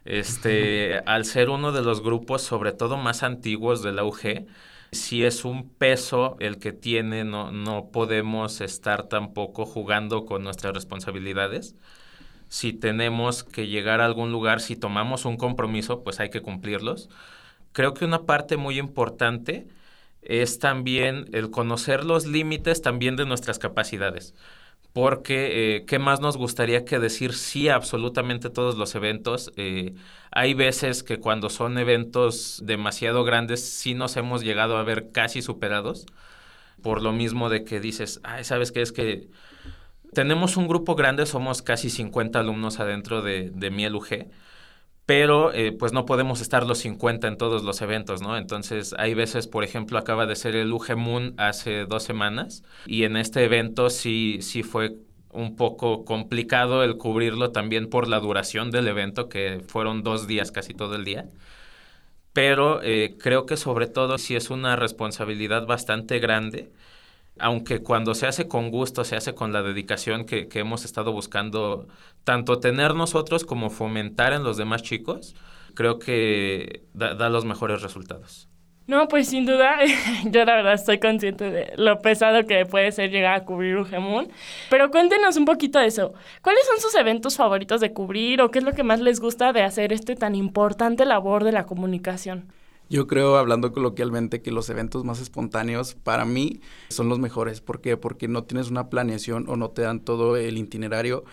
Este, 0.05 0.99
al 1.07 1.25
ser 1.25 1.49
uno 1.51 1.73
de 1.73 1.83
los 1.83 2.03
grupos, 2.03 2.43
sobre 2.43 2.73
todo 2.73 2.97
más 2.99 3.23
antiguos 3.23 3.83
de 3.83 3.93
la 3.93 4.05
UG, 4.05 4.47
si 4.93 5.25
es 5.25 5.45
un 5.45 5.69
peso 5.71 6.37
el 6.41 6.59
que 6.59 6.73
tiene, 6.73 7.25
no, 7.25 7.51
no 7.53 7.91
podemos 7.91 8.61
estar 8.61 9.09
tampoco 9.09 9.67
jugando 9.67 10.25
con 10.27 10.45
nuestras 10.45 10.75
responsabilidades. 10.75 11.77
Si 12.49 12.73
tenemos 12.73 13.45
que 13.45 13.67
llegar 13.69 14.01
a 14.01 14.07
algún 14.07 14.33
lugar, 14.33 14.61
si 14.61 14.77
tomamos 14.77 15.25
un 15.27 15.37
compromiso, 15.37 16.03
pues 16.05 16.21
hay 16.21 16.31
que 16.31 16.43
cumplirlos. 16.43 17.11
Creo 17.79 17.95
que 17.95 18.05
una 18.05 18.27
parte 18.27 18.57
muy 18.57 18.77
importante 18.77 19.69
es 20.21 20.59
también 20.59 21.27
el 21.33 21.53
conocer 21.53 22.05
los 22.05 22.27
límites 22.27 22.83
también 22.83 23.15
de 23.15 23.25
nuestras 23.25 23.61
capacidades 23.61 24.35
porque 24.93 25.77
eh, 25.77 25.85
¿qué 25.85 26.01
más 26.01 26.21
nos 26.21 26.37
gustaría 26.37 26.85
que 26.85 26.99
decir 26.99 27.35
sí 27.35 27.69
a 27.69 27.77
absolutamente 27.77 28.51
todos 28.51 28.77
los 28.77 28.97
eventos? 28.97 29.53
Eh, 29.55 29.95
hay 30.33 30.55
veces 30.55 31.05
que 31.05 31.21
cuando 31.21 31.51
son 31.51 31.79
eventos 31.79 32.61
demasiado 32.65 33.23
grandes 33.23 33.65
sí 33.65 33.95
nos 33.95 34.17
hemos 34.17 34.43
llegado 34.43 34.77
a 34.77 34.83
ver 34.83 35.13
casi 35.13 35.41
superados, 35.41 36.05
por 36.83 37.01
lo 37.01 37.13
mismo 37.13 37.49
de 37.49 37.63
que 37.63 37.79
dices, 37.79 38.21
ay, 38.25 38.43
¿sabes 38.43 38.73
qué? 38.73 38.83
Es 38.83 38.91
que 38.91 39.29
tenemos 40.13 40.57
un 40.57 40.67
grupo 40.67 40.97
grande, 40.97 41.27
somos 41.27 41.63
casi 41.63 41.91
50 41.91 42.41
alumnos 42.41 42.81
adentro 42.81 43.23
de, 43.23 43.51
de 43.51 43.71
Miel 43.71 43.95
UG, 43.95 44.27
pero 45.09 45.55
eh, 45.55 45.73
pues 45.73 45.95
no 45.95 46.05
podemos 46.05 46.43
estar 46.43 46.67
los 46.67 46.81
50 46.81 47.29
en 47.29 47.39
todos 47.39 47.65
los 47.65 47.81
eventos, 47.81 48.21
¿no? 48.21 48.37
Entonces 48.37 48.95
hay 48.99 49.15
veces, 49.15 49.47
por 49.47 49.65
ejemplo, 49.65 49.97
acaba 49.97 50.27
de 50.27 50.37
ser 50.37 50.55
el 50.55 50.71
UG 50.71 50.99
Moon 50.99 51.33
hace 51.39 51.87
dos 51.87 52.03
semanas 52.03 52.63
y 52.85 53.05
en 53.05 53.17
este 53.17 53.43
evento 53.43 53.89
sí, 53.89 54.41
sí 54.43 54.63
fue 54.63 54.97
un 55.31 55.57
poco 55.57 56.05
complicado 56.05 56.85
el 56.85 56.99
cubrirlo 56.99 57.53
también 57.53 57.89
por 57.89 58.07
la 58.07 58.21
duración 58.21 58.71
del 58.71 58.87
evento, 58.87 59.31
que 59.31 59.63
fueron 59.67 60.03
dos 60.03 60.27
días 60.27 60.53
casi 60.53 60.75
todo 60.75 60.95
el 60.97 61.07
día. 61.07 61.25
Pero 62.35 62.83
eh, 62.83 63.17
creo 63.19 63.47
que 63.47 63.57
sobre 63.57 63.87
todo 63.87 64.19
sí 64.19 64.37
es 64.37 64.51
una 64.51 64.77
responsabilidad 64.77 65.65
bastante 65.67 66.19
grande 66.19 66.71
aunque 67.41 67.81
cuando 67.81 68.15
se 68.15 68.27
hace 68.27 68.49
con 68.49 68.71
gusto, 68.71 69.05
se 69.05 69.17
hace 69.17 69.35
con 69.35 69.53
la 69.53 69.63
dedicación 69.63 70.25
que, 70.25 70.49
hemos 70.55 70.85
estado 70.85 71.13
buscando, 71.13 71.87
tanto 72.25 72.59
tener 72.59 72.95
nosotros 72.95 73.45
como 73.45 73.71
fomentar 73.71 74.33
en 74.33 74.43
los 74.43 74.57
demás 74.57 74.83
chicos, 74.83 75.35
creo 75.75 75.99
que 75.99 76.85
da, 76.93 77.29
los 77.29 77.45
mejores 77.45 77.83
resultados. 77.83 78.49
No, 78.87 79.07
pues 79.07 79.29
sin 79.29 79.45
duda, 79.45 79.79
yo 80.25 80.45
la 80.45 80.57
verdad 80.57 80.73
estoy 80.73 80.99
consciente 80.99 81.51
de 81.51 81.73
lo 81.77 81.99
pesado 82.01 82.47
que 82.47 82.65
puede 82.65 82.91
ser 82.91 83.11
llegar 83.11 83.35
a 83.35 83.45
cubrir 83.45 83.77
un 83.77 84.33
Pero 84.71 84.91
cuéntenos 84.91 85.37
un 85.37 85.45
poquito 85.45 85.79
de 85.79 85.87
eso. 85.87 86.15
¿Cuáles 86.43 86.67
son 86.67 86.81
sus 86.81 86.95
eventos 86.95 87.37
favoritos 87.37 87.83
de 87.83 87.93
cubrir 87.93 88.41
o 88.41 88.51
qué 88.51 88.61
es 88.61 88.65
lo 88.65 88.73
que 88.73 88.85
más 88.85 89.01
les 89.01 89.21
gusta 89.21 89.53
de 89.53 89.63
hacer 89.63 89.93
este 89.93 90.17
tan 90.17 90.35
importante 90.35 91.05
labor 91.05 91.45
de 91.45 91.53
la 91.53 91.67
comunicación? 91.67 92.51
Yo 92.91 93.07
creo, 93.07 93.37
hablando 93.37 93.73
coloquialmente, 93.73 94.41
que 94.41 94.51
los 94.51 94.71
eventos 94.71 95.05
más 95.05 95.21
espontáneos 95.21 95.95
para 95.95 96.25
mí 96.25 96.61
son 96.89 97.09
los 97.11 97.19
mejores. 97.19 97.61
¿Por 97.61 97.83
qué? 97.83 97.99
Porque 97.99 98.29
no 98.29 98.45
tienes 98.45 98.71
una 98.71 98.89
planeación 98.89 99.45
o 99.49 99.57
no 99.57 99.71
te 99.71 99.83
dan 99.83 100.01
todo 100.01 100.37
el 100.37 100.57
itinerario 100.57 101.25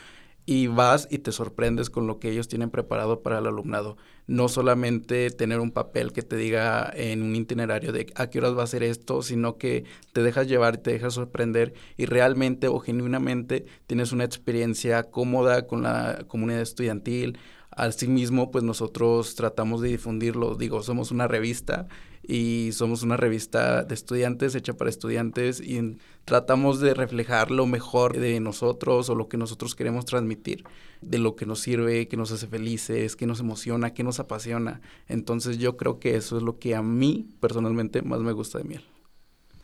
y 0.45 0.67
vas 0.67 1.07
y 1.09 1.19
te 1.19 1.31
sorprendes 1.31 1.89
con 1.89 2.07
lo 2.07 2.19
que 2.19 2.29
ellos 2.29 2.47
tienen 2.47 2.69
preparado 2.69 3.21
para 3.21 3.39
el 3.39 3.47
alumnado. 3.47 3.97
No 4.27 4.47
solamente 4.47 5.29
tener 5.31 5.59
un 5.59 5.71
papel 5.71 6.11
que 6.11 6.21
te 6.21 6.35
diga 6.35 6.91
en 6.93 7.23
un 7.23 7.35
itinerario 7.35 7.91
de 7.91 8.11
a 8.15 8.29
qué 8.29 8.39
horas 8.39 8.57
va 8.57 8.63
a 8.63 8.67
ser 8.67 8.83
esto, 8.83 9.21
sino 9.21 9.57
que 9.57 9.85
te 10.13 10.23
dejas 10.23 10.47
llevar, 10.47 10.77
te 10.77 10.91
dejas 10.91 11.13
sorprender 11.13 11.73
y 11.97 12.05
realmente 12.05 12.67
o 12.67 12.79
genuinamente 12.79 13.65
tienes 13.87 14.11
una 14.11 14.23
experiencia 14.23 15.03
cómoda 15.03 15.67
con 15.67 15.83
la 15.83 16.25
comunidad 16.27 16.61
estudiantil, 16.61 17.39
Asimismo, 17.75 18.51
pues 18.51 18.63
nosotros 18.63 19.35
tratamos 19.35 19.81
de 19.81 19.89
difundirlo. 19.89 20.55
Digo, 20.55 20.81
somos 20.81 21.11
una 21.11 21.27
revista 21.27 21.87
y 22.23 22.69
somos 22.71 23.03
una 23.03 23.17
revista 23.17 23.83
de 23.83 23.93
estudiantes, 23.93 24.55
hecha 24.55 24.73
para 24.73 24.89
estudiantes, 24.89 25.59
y 25.59 25.97
tratamos 26.23 26.79
de 26.79 26.93
reflejar 26.93 27.51
lo 27.51 27.65
mejor 27.65 28.17
de 28.17 28.39
nosotros 28.39 29.09
o 29.09 29.15
lo 29.15 29.27
que 29.27 29.37
nosotros 29.37 29.75
queremos 29.75 30.05
transmitir, 30.05 30.63
de 31.01 31.17
lo 31.17 31.35
que 31.35 31.45
nos 31.45 31.59
sirve, 31.59 32.07
que 32.07 32.15
nos 32.17 32.31
hace 32.31 32.47
felices, 32.47 33.17
que 33.17 33.27
nos 33.27 33.41
emociona, 33.41 33.93
que 33.93 34.03
nos 34.03 34.19
apasiona. 34.19 34.79
Entonces 35.07 35.57
yo 35.57 35.75
creo 35.75 35.99
que 35.99 36.15
eso 36.15 36.37
es 36.37 36.43
lo 36.43 36.57
que 36.57 36.75
a 36.75 36.81
mí 36.81 37.27
personalmente 37.41 38.01
más 38.01 38.21
me 38.21 38.31
gusta 38.31 38.57
de 38.57 38.63
Miel. 38.63 38.85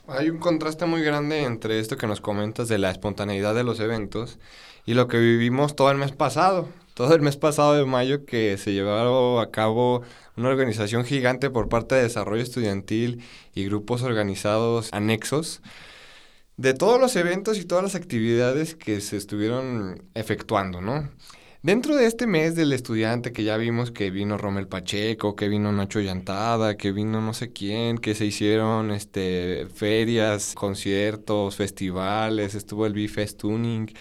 Hay 0.07 0.29
un 0.29 0.39
contraste 0.39 0.85
muy 0.85 1.01
grande 1.01 1.43
entre 1.43 1.79
esto 1.79 1.95
que 1.95 2.07
nos 2.07 2.19
comentas 2.19 2.67
de 2.67 2.77
la 2.77 2.91
espontaneidad 2.91 3.55
de 3.55 3.63
los 3.63 3.79
eventos 3.79 4.39
y 4.85 4.95
lo 4.95 5.07
que 5.07 5.17
vivimos 5.17 5.75
todo 5.75 5.89
el 5.89 5.97
mes 5.97 6.11
pasado 6.11 6.67
todo 6.93 7.15
el 7.15 7.21
mes 7.21 7.37
pasado 7.37 7.73
de 7.75 7.85
mayo 7.85 8.25
que 8.25 8.57
se 8.57 8.73
llevó 8.73 9.39
a 9.39 9.51
cabo 9.51 10.03
una 10.37 10.49
organización 10.49 11.05
gigante 11.05 11.49
por 11.49 11.69
parte 11.69 11.95
de 11.95 12.03
Desarrollo 12.03 12.41
Estudiantil 12.41 13.23
y 13.53 13.65
grupos 13.65 14.01
organizados 14.01 14.89
anexos 14.91 15.61
de 16.57 16.73
todos 16.73 16.99
los 16.99 17.15
eventos 17.15 17.57
y 17.57 17.65
todas 17.65 17.83
las 17.83 17.95
actividades 17.95 18.75
que 18.75 19.01
se 19.01 19.17
estuvieron 19.17 20.03
efectuando, 20.13 20.81
¿no? 20.81 21.09
Dentro 21.63 21.95
de 21.95 22.07
este 22.07 22.25
mes 22.25 22.55
del 22.55 22.73
estudiante 22.73 23.33
que 23.33 23.43
ya 23.43 23.55
vimos 23.55 23.91
que 23.91 24.09
vino 24.09 24.35
Romel 24.39 24.67
Pacheco, 24.67 25.35
que 25.35 25.47
vino 25.47 25.71
Nacho 25.71 25.99
Llantada, 25.99 26.75
que 26.75 26.91
vino 26.91 27.21
no 27.21 27.35
sé 27.35 27.51
quién, 27.51 27.99
que 27.99 28.15
se 28.15 28.25
hicieron 28.25 28.89
este 28.89 29.67
ferias, 29.71 30.55
conciertos, 30.55 31.55
festivales, 31.55 32.55
estuvo 32.55 32.87
el 32.87 32.93
B-Fest 32.93 33.41
Tuning. 33.41 33.93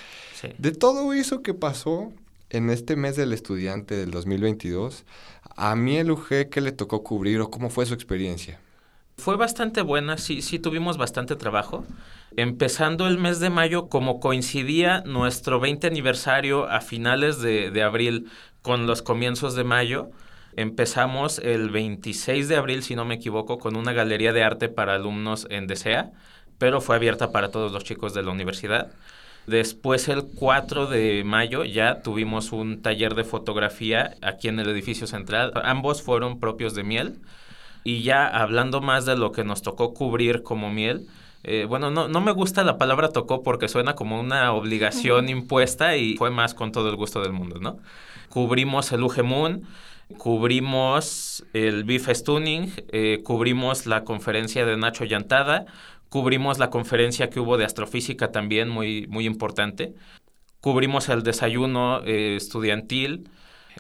De 0.56 0.72
todo 0.72 1.12
eso 1.12 1.42
que 1.42 1.52
pasó, 1.52 2.14
en 2.50 2.68
este 2.70 2.96
mes 2.96 3.16
del 3.16 3.32
estudiante 3.32 3.96
del 3.96 4.10
2022, 4.10 5.04
a 5.56 5.76
mí 5.76 5.96
el 5.96 6.10
UG, 6.10 6.50
¿qué 6.50 6.60
le 6.60 6.72
tocó 6.72 7.02
cubrir 7.02 7.40
o 7.40 7.50
cómo 7.50 7.70
fue 7.70 7.86
su 7.86 7.94
experiencia? 7.94 8.60
Fue 9.16 9.36
bastante 9.36 9.82
buena, 9.82 10.18
sí, 10.18 10.42
sí 10.42 10.58
tuvimos 10.58 10.96
bastante 10.96 11.36
trabajo. 11.36 11.84
Empezando 12.36 13.06
el 13.06 13.18
mes 13.18 13.38
de 13.38 13.50
mayo, 13.50 13.88
como 13.88 14.18
coincidía 14.18 15.02
nuestro 15.02 15.60
20 15.60 15.86
aniversario 15.86 16.68
a 16.68 16.80
finales 16.80 17.40
de, 17.40 17.70
de 17.70 17.82
abril 17.82 18.30
con 18.62 18.86
los 18.86 19.02
comienzos 19.02 19.54
de 19.54 19.64
mayo, 19.64 20.10
empezamos 20.56 21.38
el 21.38 21.70
26 21.70 22.48
de 22.48 22.56
abril, 22.56 22.82
si 22.82 22.94
no 22.94 23.04
me 23.04 23.16
equivoco, 23.16 23.58
con 23.58 23.76
una 23.76 23.92
galería 23.92 24.32
de 24.32 24.42
arte 24.42 24.68
para 24.68 24.94
alumnos 24.94 25.46
en 25.50 25.66
DESEA, 25.66 26.12
pero 26.58 26.80
fue 26.80 26.96
abierta 26.96 27.30
para 27.30 27.50
todos 27.50 27.72
los 27.72 27.84
chicos 27.84 28.14
de 28.14 28.22
la 28.22 28.30
universidad. 28.30 28.90
Después 29.50 30.08
el 30.08 30.22
4 30.22 30.86
de 30.86 31.24
mayo 31.24 31.64
ya 31.64 32.02
tuvimos 32.02 32.52
un 32.52 32.82
taller 32.82 33.16
de 33.16 33.24
fotografía 33.24 34.14
aquí 34.22 34.46
en 34.46 34.60
el 34.60 34.68
edificio 34.68 35.08
central. 35.08 35.52
Ambos 35.64 36.02
fueron 36.02 36.38
propios 36.38 36.76
de 36.76 36.84
miel. 36.84 37.18
Y 37.82 38.04
ya 38.04 38.28
hablando 38.28 38.80
más 38.80 39.06
de 39.06 39.16
lo 39.16 39.32
que 39.32 39.42
nos 39.42 39.62
tocó 39.62 39.92
cubrir 39.92 40.44
como 40.44 40.70
miel, 40.70 41.08
eh, 41.42 41.66
bueno, 41.68 41.90
no, 41.90 42.06
no 42.06 42.20
me 42.20 42.30
gusta 42.30 42.62
la 42.62 42.78
palabra 42.78 43.08
tocó 43.08 43.42
porque 43.42 43.66
suena 43.66 43.96
como 43.96 44.20
una 44.20 44.52
obligación 44.52 45.28
impuesta 45.28 45.96
y 45.96 46.16
fue 46.16 46.30
más 46.30 46.54
con 46.54 46.70
todo 46.70 46.88
el 46.88 46.94
gusto 46.94 47.20
del 47.20 47.32
mundo, 47.32 47.58
¿no? 47.58 47.78
Cubrimos 48.28 48.92
el 48.92 49.02
UG 49.02 49.24
Moon, 49.24 49.66
cubrimos 50.16 51.44
el 51.54 51.82
Beef 51.82 52.06
Tuning, 52.22 52.72
eh, 52.92 53.20
cubrimos 53.24 53.86
la 53.86 54.04
conferencia 54.04 54.64
de 54.64 54.76
Nacho 54.76 55.04
Llantada, 55.04 55.66
Cubrimos 56.10 56.58
la 56.58 56.70
conferencia 56.70 57.30
que 57.30 57.38
hubo 57.38 57.56
de 57.56 57.64
astrofísica 57.64 58.32
también, 58.32 58.68
muy, 58.68 59.06
muy 59.08 59.26
importante. 59.26 59.94
Cubrimos 60.60 61.08
el 61.08 61.22
desayuno 61.22 62.02
eh, 62.04 62.34
estudiantil. 62.36 63.30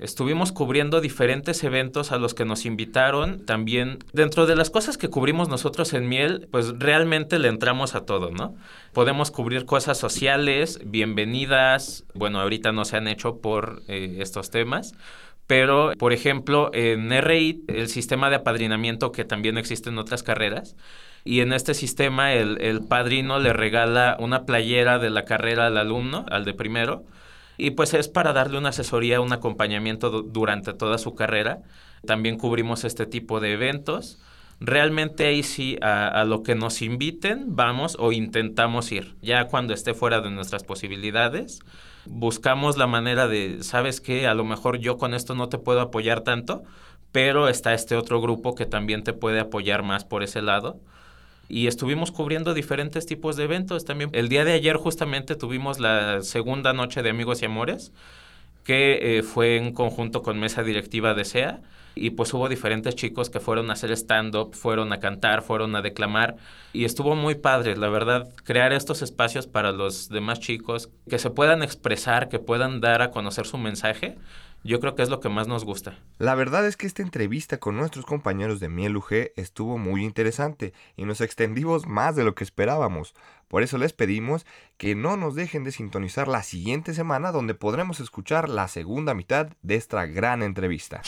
Estuvimos 0.00 0.52
cubriendo 0.52 1.00
diferentes 1.00 1.64
eventos 1.64 2.12
a 2.12 2.18
los 2.18 2.32
que 2.32 2.44
nos 2.44 2.66
invitaron. 2.66 3.44
También, 3.44 3.98
dentro 4.12 4.46
de 4.46 4.54
las 4.54 4.70
cosas 4.70 4.96
que 4.96 5.08
cubrimos 5.08 5.48
nosotros 5.48 5.92
en 5.92 6.08
Miel, 6.08 6.46
pues 6.52 6.72
realmente 6.78 7.40
le 7.40 7.48
entramos 7.48 7.96
a 7.96 8.06
todo, 8.06 8.30
¿no? 8.30 8.54
Podemos 8.92 9.32
cubrir 9.32 9.66
cosas 9.66 9.98
sociales, 9.98 10.78
bienvenidas. 10.86 12.04
Bueno, 12.14 12.40
ahorita 12.40 12.70
no 12.70 12.84
se 12.84 12.96
han 12.96 13.08
hecho 13.08 13.40
por 13.40 13.82
eh, 13.88 14.18
estos 14.20 14.50
temas. 14.50 14.94
Pero, 15.48 15.94
por 15.98 16.12
ejemplo, 16.12 16.70
en 16.72 17.10
RI, 17.10 17.64
el 17.66 17.88
sistema 17.88 18.30
de 18.30 18.36
apadrinamiento 18.36 19.10
que 19.10 19.24
también 19.24 19.58
existe 19.58 19.90
en 19.90 19.98
otras 19.98 20.22
carreras, 20.22 20.76
y 21.24 21.40
en 21.40 21.52
este 21.52 21.74
sistema 21.74 22.32
el, 22.32 22.82
padrino 22.88 23.38
le 23.38 23.52
regala 23.52 24.16
una 24.18 24.44
playera 24.44 24.98
de 24.98 25.10
la 25.10 25.24
carrera 25.24 25.66
al 25.66 25.76
alumno, 25.76 26.24
al 26.30 26.44
de 26.44 26.54
primero, 26.54 27.04
y 27.56 27.72
pues 27.72 27.92
es 27.94 28.08
para 28.08 28.32
darle 28.32 28.58
una 28.58 28.70
asesoría, 28.70 29.20
un 29.20 29.32
acompañamiento 29.32 30.22
durante 30.22 30.72
toda 30.72 30.96
su 30.96 31.14
carrera. 31.14 31.58
También 32.06 32.38
cubrimos 32.38 32.84
este 32.84 33.04
tipo 33.04 33.40
de 33.40 33.52
eventos. 33.52 34.18
realmente 34.60 35.26
ahí 35.26 35.42
sí 35.42 35.78
a, 35.80 36.08
a, 36.08 36.24
lo 36.24 36.42
que 36.42 36.54
nos 36.54 36.82
inviten 36.82 37.56
vamos 37.56 37.96
o 37.98 38.12
intentamos 38.12 38.92
ir. 38.92 39.14
Ya 39.22 39.44
cuando 39.46 39.74
esté 39.74 39.94
fuera 39.94 40.20
de 40.20 40.30
nuestras 40.30 40.64
posibilidades, 40.64 41.60
buscamos 42.06 42.76
la 42.76 42.86
manera 42.86 43.28
de, 43.28 43.62
¿sabes 43.62 44.00
qué? 44.00 44.26
A 44.26 44.34
lo 44.34 44.44
mejor 44.44 44.78
yo 44.78 44.96
con 44.98 45.14
esto 45.14 45.34
no 45.34 45.48
te 45.48 45.58
puedo 45.58 45.80
apoyar 45.80 46.22
tanto, 46.22 46.62
pero 47.12 47.48
está 47.48 47.74
este 47.74 47.96
otro 47.96 48.20
grupo 48.20 48.54
que 48.54 48.66
también 48.66 49.02
te 49.02 49.12
puede 49.12 49.40
apoyar 49.40 49.82
más 49.82 50.04
por 50.04 50.22
ese 50.22 50.42
lado. 50.42 50.80
Y 51.50 51.66
estuvimos 51.66 52.12
cubriendo 52.12 52.54
diferentes 52.54 53.06
tipos 53.06 53.34
de 53.34 53.42
eventos 53.42 53.84
también. 53.84 54.10
El 54.12 54.28
día 54.28 54.44
de 54.44 54.52
ayer 54.52 54.76
justamente 54.76 55.34
tuvimos 55.34 55.80
la 55.80 56.22
segunda 56.22 56.72
noche 56.72 57.02
de 57.02 57.10
Amigos 57.10 57.42
y 57.42 57.46
Amores, 57.46 57.92
que 58.62 59.18
eh, 59.18 59.22
fue 59.24 59.56
en 59.56 59.72
conjunto 59.72 60.22
con 60.22 60.38
Mesa 60.38 60.62
Directiva 60.62 61.12
de 61.12 61.24
SEA. 61.24 61.60
Y 61.96 62.10
pues 62.10 62.32
hubo 62.34 62.48
diferentes 62.48 62.94
chicos 62.94 63.30
que 63.30 63.40
fueron 63.40 63.68
a 63.68 63.72
hacer 63.72 63.90
stand-up, 63.90 64.54
fueron 64.54 64.92
a 64.92 65.00
cantar, 65.00 65.42
fueron 65.42 65.74
a 65.74 65.82
declamar. 65.82 66.36
Y 66.72 66.84
estuvo 66.84 67.16
muy 67.16 67.34
padre, 67.34 67.76
la 67.76 67.88
verdad, 67.88 68.28
crear 68.44 68.72
estos 68.72 69.02
espacios 69.02 69.48
para 69.48 69.72
los 69.72 70.08
demás 70.08 70.38
chicos, 70.38 70.88
que 71.08 71.18
se 71.18 71.30
puedan 71.30 71.64
expresar, 71.64 72.28
que 72.28 72.38
puedan 72.38 72.80
dar 72.80 73.02
a 73.02 73.10
conocer 73.10 73.44
su 73.44 73.58
mensaje 73.58 74.16
yo 74.62 74.80
creo 74.80 74.94
que 74.94 75.02
es 75.02 75.08
lo 75.08 75.20
que 75.20 75.28
más 75.28 75.48
nos 75.48 75.64
gusta. 75.64 75.98
La 76.18 76.34
verdad 76.34 76.66
es 76.66 76.76
que 76.76 76.86
esta 76.86 77.02
entrevista 77.02 77.58
con 77.58 77.76
nuestros 77.76 78.04
compañeros 78.04 78.60
de 78.60 78.68
Miel 78.68 78.96
UG 78.96 79.32
estuvo 79.36 79.78
muy 79.78 80.04
interesante 80.04 80.72
y 80.96 81.04
nos 81.04 81.20
extendimos 81.20 81.86
más 81.86 82.16
de 82.16 82.24
lo 82.24 82.34
que 82.34 82.44
esperábamos. 82.44 83.14
Por 83.48 83.62
eso 83.62 83.78
les 83.78 83.92
pedimos 83.92 84.46
que 84.76 84.94
no 84.94 85.16
nos 85.16 85.34
dejen 85.34 85.64
de 85.64 85.72
sintonizar 85.72 86.28
la 86.28 86.42
siguiente 86.42 86.94
semana 86.94 87.32
donde 87.32 87.54
podremos 87.54 88.00
escuchar 88.00 88.48
la 88.48 88.68
segunda 88.68 89.14
mitad 89.14 89.48
de 89.62 89.76
esta 89.76 90.06
gran 90.06 90.42
entrevista. 90.42 91.02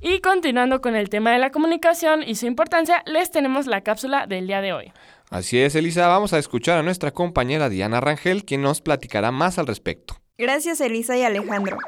Y 0.00 0.20
continuando 0.20 0.80
con 0.80 0.94
el 0.94 1.08
tema 1.08 1.32
de 1.32 1.40
la 1.40 1.50
comunicación 1.50 2.22
y 2.22 2.36
su 2.36 2.46
importancia, 2.46 3.02
les 3.06 3.32
tenemos 3.32 3.66
la 3.66 3.80
cápsula 3.80 4.28
del 4.28 4.46
día 4.46 4.60
de 4.60 4.72
hoy. 4.72 4.92
Así 5.28 5.58
es, 5.58 5.74
Elisa, 5.74 6.06
vamos 6.06 6.32
a 6.32 6.38
escuchar 6.38 6.78
a 6.78 6.82
nuestra 6.84 7.10
compañera 7.10 7.68
Diana 7.68 8.00
Rangel, 8.00 8.44
quien 8.44 8.62
nos 8.62 8.80
platicará 8.80 9.32
más 9.32 9.58
al 9.58 9.66
respecto. 9.66 10.14
Gracias 10.40 10.80
Elisa 10.80 11.16
y 11.16 11.24
Alejandro. 11.24 11.78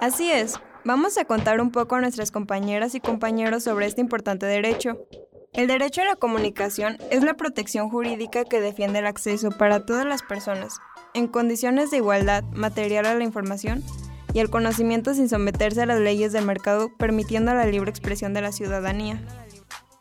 Así 0.00 0.30
es, 0.30 0.54
vamos 0.82 1.18
a 1.18 1.26
contar 1.26 1.60
un 1.60 1.70
poco 1.70 1.96
a 1.96 2.00
nuestras 2.00 2.30
compañeras 2.30 2.94
y 2.94 3.00
compañeros 3.00 3.64
sobre 3.64 3.84
este 3.84 4.00
importante 4.00 4.46
derecho. 4.46 5.06
El 5.52 5.66
derecho 5.66 6.00
a 6.00 6.06
la 6.06 6.16
comunicación 6.16 6.96
es 7.10 7.22
la 7.22 7.34
protección 7.34 7.90
jurídica 7.90 8.46
que 8.46 8.62
defiende 8.62 9.00
el 9.00 9.06
acceso 9.06 9.50
para 9.50 9.84
todas 9.84 10.06
las 10.06 10.22
personas, 10.22 10.78
en 11.12 11.28
condiciones 11.28 11.90
de 11.90 11.98
igualdad 11.98 12.44
material 12.44 13.04
a 13.04 13.14
la 13.14 13.24
información 13.24 13.84
y 14.32 14.38
el 14.38 14.48
conocimiento 14.48 15.12
sin 15.12 15.28
someterse 15.28 15.82
a 15.82 15.86
las 15.86 16.00
leyes 16.00 16.32
del 16.32 16.46
mercado, 16.46 16.90
permitiendo 16.96 17.52
la 17.52 17.66
libre 17.66 17.90
expresión 17.90 18.32
de 18.32 18.40
la 18.40 18.52
ciudadanía. 18.52 19.20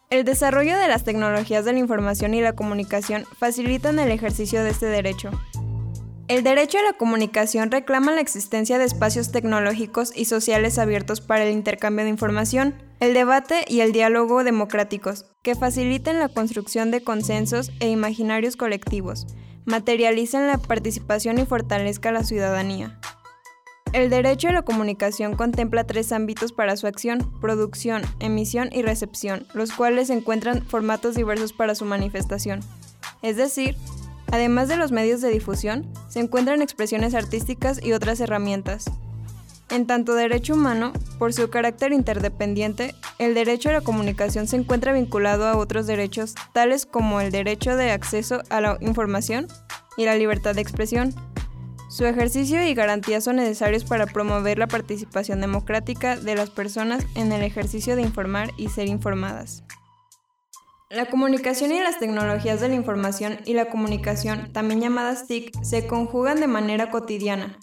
El 0.09 0.23
desarrollo 0.23 0.77
de 0.77 0.87
las 0.87 1.03
tecnologías 1.03 1.65
de 1.65 1.73
la 1.73 1.79
información 1.79 2.33
y 2.33 2.39
la 2.39 2.53
comunicación 2.53 3.25
facilitan 3.37 3.99
el 3.99 4.11
ejercicio 4.11 4.63
de 4.63 4.69
este 4.69 4.85
derecho, 4.85 5.31
el 6.27 6.43
derecho 6.43 6.77
a 6.77 6.84
la 6.84 6.93
comunicación 6.93 7.72
reclama 7.72 8.12
la 8.12 8.22
existencia 8.22 8.77
de 8.77 8.84
espacios 8.84 9.31
tecnológicos 9.31 10.12
y 10.13 10.25
sociales 10.25 10.77
abiertos 10.77 11.22
para 11.22 11.46
el 11.46 11.53
intercambio 11.53 12.03
de 12.03 12.12
información, 12.12 12.75
el 13.00 13.13
debate 13.13 13.63
y 13.67 13.79
el 13.79 13.93
diálogo 13.93 14.43
democráticos, 14.43 15.25
que 15.41 15.55
faciliten 15.55 16.19
la 16.19 16.27
construcción 16.27 16.91
de 16.91 17.01
consensos 17.01 17.72
e 17.79 17.89
imaginarios 17.89 18.57
colectivos, 18.57 19.25
materialicen 19.65 20.48
la 20.48 20.57
participación 20.57 21.39
y 21.39 21.46
fortalezcan 21.46 22.15
la 22.15 22.24
ciudadanía. 22.24 23.00
El 23.93 24.10
derecho 24.10 24.50
a 24.50 24.51
la 24.51 24.63
comunicación 24.63 25.38
contempla 25.38 25.86
tres 25.86 26.12
ámbitos 26.12 26.51
para 26.51 26.75
su 26.75 26.88
acción, 26.88 27.31
producción, 27.39 28.01
emisión 28.19 28.69
y 28.74 28.81
recepción, 28.81 29.48
los 29.53 29.72
cuales 29.72 30.10
encuentran 30.10 30.62
formatos 30.62 31.15
diversos 31.15 31.53
para 31.53 31.74
su 31.74 31.86
manifestación. 31.86 32.60
Es 33.22 33.38
decir, 33.38 33.77
Además 34.31 34.67
de 34.67 34.77
los 34.77 34.91
medios 34.91 35.22
de 35.22 35.29
difusión, 35.29 35.91
se 36.10 36.19
encuentran 36.19 36.62
expresiones 36.62 37.15
artísticas 37.15 37.84
y 37.84 37.93
otras 37.93 38.19
herramientas. 38.19 38.86
En 39.69 39.86
tanto 39.86 40.13
derecho 40.13 40.53
humano, 40.53 40.93
por 41.19 41.34
su 41.34 41.50
carácter 41.50 41.91
interdependiente, 41.91 42.96
el 43.19 43.34
derecho 43.34 43.69
a 43.69 43.74
la 43.74 43.81
comunicación 43.81 44.48
se 44.48 44.55
encuentra 44.55 44.93
vinculado 44.93 45.46
a 45.46 45.57
otros 45.57 45.88
derechos 45.88 46.35
tales 46.53 46.85
como 46.85 47.20
el 47.20 47.31
derecho 47.31 47.75
de 47.75 47.92
acceso 47.92 48.42
a 48.50 48.61
la 48.61 48.77
información 48.79 49.48
y 49.98 50.05
la 50.05 50.16
libertad 50.16 50.55
de 50.55 50.61
expresión. 50.61 51.13
Su 51.90 52.05
ejercicio 52.05 52.66
y 52.66 52.74
garantía 52.74 53.20
son 53.20 53.37
necesarios 53.37 53.83
para 53.83 54.07
promover 54.07 54.57
la 54.57 54.68
participación 54.68 55.42
democrática 55.42 56.16
de 56.16 56.35
las 56.35 56.50
personas 56.50 57.05
en 57.16 57.31
el 57.31 57.44
ejercicio 57.44 57.96
de 57.96 58.03
informar 58.03 58.51
y 58.57 58.70
ser 58.70 58.87
informadas. 58.87 59.63
La 60.89 61.07
comunicación 61.07 61.73
y 61.73 61.81
las 61.81 62.00
tecnologías 62.00 62.61
de 62.61 62.69
la 62.69 62.75
información 62.75 63.39
y 63.43 63.55
la 63.55 63.65
comunicación, 63.65 64.53
también 64.53 64.79
llamadas 64.79 65.27
TIC, 65.27 65.51
se 65.61 65.85
conjugan 65.85 66.39
de 66.39 66.47
manera 66.47 66.89
cotidiana. 66.89 67.59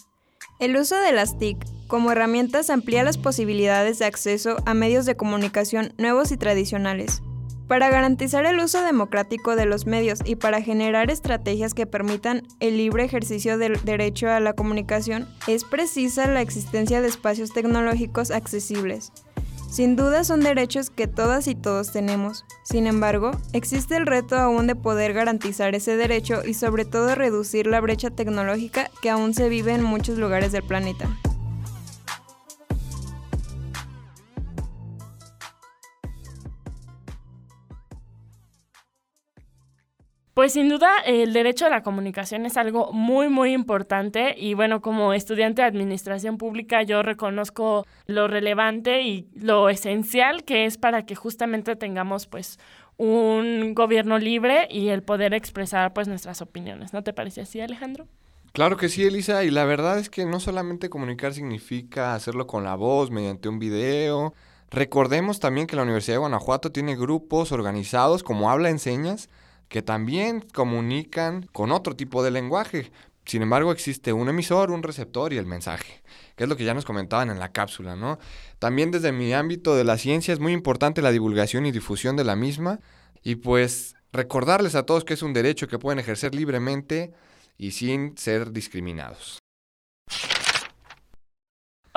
El 0.59 0.77
uso 0.77 0.95
de 0.99 1.11
las 1.11 1.39
TIC 1.39 1.57
como 1.87 2.11
herramientas 2.11 2.69
amplía 2.69 3.03
las 3.03 3.17
posibilidades 3.17 3.97
de 3.97 4.05
acceso 4.05 4.57
a 4.67 4.75
medios 4.75 5.07
de 5.07 5.17
comunicación 5.17 5.91
nuevos 5.97 6.31
y 6.31 6.37
tradicionales. 6.37 7.23
Para 7.67 7.89
garantizar 7.89 8.45
el 8.45 8.59
uso 8.59 8.83
democrático 8.83 9.55
de 9.55 9.65
los 9.65 9.87
medios 9.87 10.19
y 10.23 10.35
para 10.35 10.61
generar 10.61 11.09
estrategias 11.09 11.73
que 11.73 11.87
permitan 11.87 12.43
el 12.59 12.77
libre 12.77 13.05
ejercicio 13.05 13.57
del 13.57 13.83
derecho 13.83 14.29
a 14.29 14.39
la 14.39 14.53
comunicación, 14.53 15.27
es 15.47 15.63
precisa 15.63 16.27
la 16.27 16.41
existencia 16.41 17.01
de 17.01 17.07
espacios 17.07 17.51
tecnológicos 17.53 18.29
accesibles, 18.29 19.11
sin 19.75 19.97
duda 19.97 20.23
son 20.23 20.39
derechos 20.39 20.89
que 20.89 21.05
todas 21.05 21.49
y 21.49 21.53
todos 21.53 21.91
tenemos. 21.91 22.45
Sin 22.63 22.87
embargo, 22.87 23.31
existe 23.51 23.97
el 23.97 24.05
reto 24.05 24.37
aún 24.37 24.67
de 24.67 24.75
poder 24.75 25.11
garantizar 25.11 25.75
ese 25.75 25.97
derecho 25.97 26.45
y 26.45 26.53
sobre 26.53 26.85
todo 26.85 27.13
reducir 27.13 27.67
la 27.67 27.81
brecha 27.81 28.09
tecnológica 28.09 28.89
que 29.01 29.09
aún 29.09 29.33
se 29.33 29.49
vive 29.49 29.73
en 29.73 29.83
muchos 29.83 30.17
lugares 30.17 30.53
del 30.53 30.63
planeta. 30.63 31.09
Pues 40.35 40.51
sin 40.51 40.67
duda 40.67 40.89
el 41.05 41.31
derecho 41.31 41.65
a 41.65 41.69
la 41.69 41.81
comunicación 41.81 42.45
es 42.45 42.57
algo 42.57 42.91
muy 42.91 43.29
muy 43.29 43.53
importante 43.53 44.35
y 44.37 44.53
bueno, 44.53 44.81
como 44.81 45.13
estudiante 45.13 45.61
de 45.61 45.69
administración 45.69 46.37
pública 46.37 46.83
yo 46.83 47.01
reconozco 47.03 47.87
lo 48.05 48.27
relevante 48.27 49.01
y 49.03 49.29
lo 49.33 49.69
esencial 49.69 50.43
que 50.43 50.65
es 50.65 50.77
para 50.77 51.05
que 51.05 51.15
justamente 51.15 51.77
tengamos 51.77 52.27
pues 52.27 52.59
un 52.97 53.73
gobierno 53.73 54.19
libre 54.19 54.67
y 54.69 54.89
el 54.89 55.03
poder 55.03 55.33
expresar 55.33 55.93
pues 55.93 56.09
nuestras 56.09 56.41
opiniones. 56.41 56.91
¿No 56.91 57.01
te 57.01 57.13
parece 57.13 57.39
así, 57.39 57.61
Alejandro? 57.61 58.05
Claro 58.51 58.75
que 58.75 58.89
sí, 58.89 59.05
Elisa, 59.05 59.45
y 59.45 59.51
la 59.51 59.63
verdad 59.63 59.99
es 59.99 60.09
que 60.09 60.25
no 60.25 60.41
solamente 60.41 60.89
comunicar 60.89 61.33
significa 61.33 62.13
hacerlo 62.13 62.45
con 62.45 62.65
la 62.65 62.75
voz, 62.75 63.09
mediante 63.09 63.47
un 63.47 63.57
video. 63.57 64.33
Recordemos 64.69 65.39
también 65.39 65.65
que 65.65 65.77
la 65.77 65.83
Universidad 65.83 66.15
de 66.15 66.19
Guanajuato 66.19 66.73
tiene 66.73 66.97
grupos 66.97 67.53
organizados 67.53 68.21
como 68.21 68.51
Habla 68.51 68.69
Enseñas, 68.69 69.29
que 69.67 69.81
también 69.81 70.41
comunican 70.53 71.47
con 71.51 71.71
otro 71.71 71.95
tipo 71.95 72.23
de 72.23 72.31
lenguaje. 72.31 72.91
Sin 73.25 73.41
embargo, 73.41 73.71
existe 73.71 74.13
un 74.13 74.29
emisor, 74.29 74.71
un 74.71 74.83
receptor 74.83 75.33
y 75.33 75.37
el 75.37 75.45
mensaje, 75.45 76.03
que 76.35 76.43
es 76.43 76.49
lo 76.49 76.55
que 76.55 76.63
ya 76.63 76.73
nos 76.73 76.85
comentaban 76.85 77.29
en 77.29 77.39
la 77.39 77.51
cápsula, 77.51 77.95
¿no? 77.95 78.19
También 78.59 78.91
desde 78.91 79.11
mi 79.11 79.33
ámbito 79.33 79.75
de 79.75 79.83
la 79.83 79.97
ciencia 79.97 80.33
es 80.33 80.39
muy 80.39 80.53
importante 80.53 81.01
la 81.01 81.11
divulgación 81.11 81.65
y 81.65 81.71
difusión 81.71 82.15
de 82.15 82.23
la 82.23 82.35
misma 82.35 82.79
y 83.23 83.35
pues 83.35 83.95
recordarles 84.13 84.75
a 84.75 84.85
todos 84.85 85.03
que 85.03 85.15
es 85.15 85.23
un 85.23 85.33
derecho 85.33 85.67
que 85.67 85.79
pueden 85.79 85.99
ejercer 85.99 86.35
libremente 86.35 87.13
y 87.57 87.71
sin 87.71 88.17
ser 88.17 88.51
discriminados. 88.51 89.39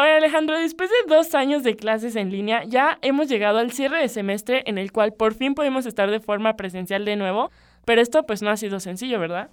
Oye 0.00 0.12
Alejandro, 0.12 0.56
después 0.56 0.90
de 0.90 1.12
dos 1.12 1.34
años 1.34 1.64
de 1.64 1.74
clases 1.74 2.14
en 2.14 2.30
línea, 2.30 2.62
ya 2.62 3.00
hemos 3.02 3.26
llegado 3.26 3.58
al 3.58 3.72
cierre 3.72 4.00
de 4.00 4.08
semestre 4.08 4.62
en 4.66 4.78
el 4.78 4.92
cual 4.92 5.12
por 5.12 5.34
fin 5.34 5.56
podemos 5.56 5.86
estar 5.86 6.08
de 6.08 6.20
forma 6.20 6.54
presencial 6.54 7.04
de 7.04 7.16
nuevo, 7.16 7.50
pero 7.84 8.00
esto 8.00 8.24
pues 8.24 8.40
no 8.40 8.48
ha 8.48 8.56
sido 8.56 8.78
sencillo, 8.78 9.18
¿verdad? 9.18 9.50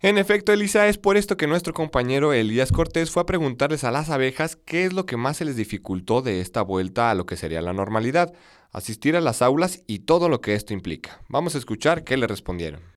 En 0.00 0.16
efecto, 0.16 0.52
Elisa, 0.52 0.86
es 0.86 0.96
por 0.96 1.16
esto 1.16 1.36
que 1.36 1.48
nuestro 1.48 1.74
compañero 1.74 2.32
Elías 2.32 2.70
Cortés 2.70 3.10
fue 3.10 3.24
a 3.24 3.26
preguntarles 3.26 3.82
a 3.82 3.90
las 3.90 4.10
abejas 4.10 4.54
qué 4.54 4.84
es 4.84 4.92
lo 4.92 5.06
que 5.06 5.16
más 5.16 5.38
se 5.38 5.44
les 5.44 5.56
dificultó 5.56 6.22
de 6.22 6.40
esta 6.40 6.62
vuelta 6.62 7.10
a 7.10 7.16
lo 7.16 7.26
que 7.26 7.34
sería 7.34 7.60
la 7.60 7.72
normalidad, 7.72 8.32
asistir 8.70 9.16
a 9.16 9.20
las 9.20 9.42
aulas 9.42 9.82
y 9.88 10.00
todo 10.00 10.28
lo 10.28 10.40
que 10.40 10.54
esto 10.54 10.72
implica. 10.72 11.20
Vamos 11.28 11.56
a 11.56 11.58
escuchar 11.58 12.04
qué 12.04 12.16
le 12.16 12.28
respondieron. 12.28 12.93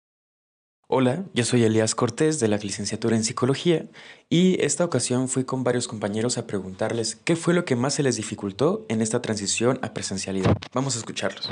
Hola, 0.89 1.25
yo 1.33 1.43
soy 1.43 1.65
Elías 1.65 1.95
Cortés 1.95 2.39
de 2.39 2.47
la 2.47 2.55
licenciatura 2.55 3.17
en 3.17 3.25
Psicología 3.25 3.87
y 4.29 4.55
esta 4.63 4.85
ocasión 4.85 5.27
fui 5.27 5.43
con 5.43 5.65
varios 5.65 5.85
compañeros 5.85 6.37
a 6.37 6.47
preguntarles 6.47 7.17
qué 7.25 7.35
fue 7.35 7.53
lo 7.53 7.65
que 7.65 7.75
más 7.75 7.95
se 7.95 8.03
les 8.03 8.15
dificultó 8.15 8.85
en 8.87 9.01
esta 9.01 9.21
transición 9.21 9.79
a 9.81 9.93
presencialidad. 9.93 10.55
Vamos 10.73 10.95
a 10.95 10.99
escucharlos. 10.99 11.51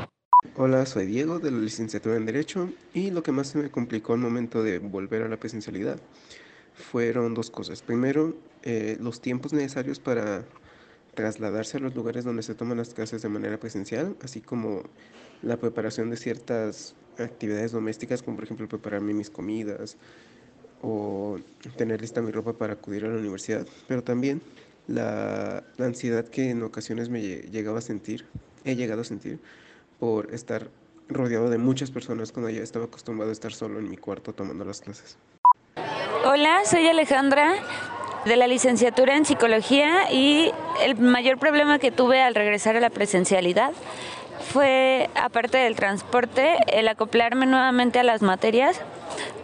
Hola, 0.56 0.86
soy 0.86 1.06
Diego 1.06 1.40
de 1.40 1.52
la 1.52 1.58
licenciatura 1.58 2.16
en 2.16 2.26
Derecho 2.26 2.70
y 2.94 3.12
lo 3.12 3.24
que 3.24 3.34
más 3.34 3.48
se 3.48 3.58
me 3.58 3.70
complicó 3.70 4.14
al 4.14 4.20
momento 4.20 4.64
de 4.64 4.80
volver 4.80 5.24
a 5.24 5.28
la 5.28 5.36
presencialidad 5.36 6.00
fueron 6.74 7.34
dos 7.34 7.52
cosas. 7.52 7.82
Primero, 7.82 8.38
eh, 8.64 8.96
los 9.02 9.20
tiempos 9.20 9.52
necesarios 9.52 10.00
para 10.00 10.46
trasladarse 11.14 11.76
a 11.76 11.82
los 11.82 11.94
lugares 11.94 12.24
donde 12.24 12.42
se 12.42 12.56
toman 12.56 12.78
las 12.78 12.94
clases 12.94 13.22
de 13.22 13.28
manera 13.28 13.60
presencial, 13.60 14.16
así 14.24 14.40
como 14.40 14.84
la 15.42 15.58
preparación 15.58 16.10
de 16.10 16.16
ciertas 16.16 16.96
actividades 17.24 17.72
domésticas, 17.72 18.22
como 18.22 18.38
por 18.38 18.46
ejemplo 18.46 18.68
prepararme 18.68 19.14
mis 19.14 19.30
comidas 19.30 19.98
o 20.82 21.38
tener 21.78 22.02
lista 22.02 22.22
mi 22.22 22.32
ropa 22.32 22.54
para 22.54 22.74
acudir 22.74 23.06
a 23.06 23.08
la 23.08 23.18
universidad, 23.18 23.66
pero 23.88 24.04
también 24.04 24.42
la, 24.88 25.64
ansiedad 25.80 26.26
que 26.26 26.50
en 26.52 26.64
ocasiones 26.64 27.10
me 27.10 27.22
llegaba 27.22 27.80
a 27.80 27.82
sentir, 27.82 28.26
he 28.64 28.76
llegado 28.76 29.02
a 29.02 29.04
sentir 29.04 29.40
por 30.00 30.34
estar 30.34 30.70
rodeado 31.08 31.50
de 31.50 31.58
muchas 31.58 31.92
personas 31.92 32.32
cuando 32.32 32.50
ya 32.50 32.62
estaba 32.62 32.86
acostumbrado 32.86 33.30
a 33.30 33.34
estar 33.34 33.54
solo 33.54 33.80
en 33.80 33.90
mi 33.90 33.98
cuarto 33.98 34.34
tomando 34.34 34.66
las 34.66 34.82
clases. 34.82 35.18
Hola, 36.26 36.62
soy 36.66 36.88
Alejandra 36.88 37.56
de 38.26 38.36
la 38.36 38.48
licenciatura 38.48 39.16
en 39.16 39.26
psicología 39.26 40.12
y 40.12 40.52
el 40.84 40.98
mayor 40.98 41.38
problema 41.38 41.78
que 41.78 41.92
tuve 41.92 42.22
al 42.22 42.34
regresar 42.34 42.76
a 42.76 42.80
la 42.80 42.90
presencialidad 42.90 43.72
fue, 44.52 45.10
aparte 45.16 45.60
del 45.60 45.76
transporte, 45.76 46.58
el 46.68 46.88
acoplarme 46.88 47.46
nuevamente 47.46 48.00
a 48.00 48.04
las 48.04 48.22
materias 48.22 48.82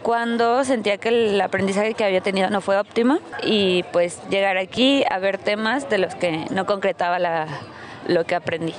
cuando 0.01 0.63
sentía 0.63 0.97
que 0.97 1.09
el 1.09 1.39
aprendizaje 1.39 1.93
que 1.93 2.03
había 2.03 2.21
tenido 2.21 2.49
no 2.49 2.59
fue 2.59 2.79
óptimo 2.79 3.19
y 3.43 3.83
pues 3.91 4.19
llegar 4.29 4.57
aquí 4.57 5.03
a 5.09 5.19
ver 5.19 5.37
temas 5.37 5.89
de 5.89 5.99
los 5.99 6.15
que 6.15 6.45
no 6.49 6.65
concretaba 6.65 7.19
lo 8.07 8.25
que 8.25 8.35
aprendí. 8.35 8.73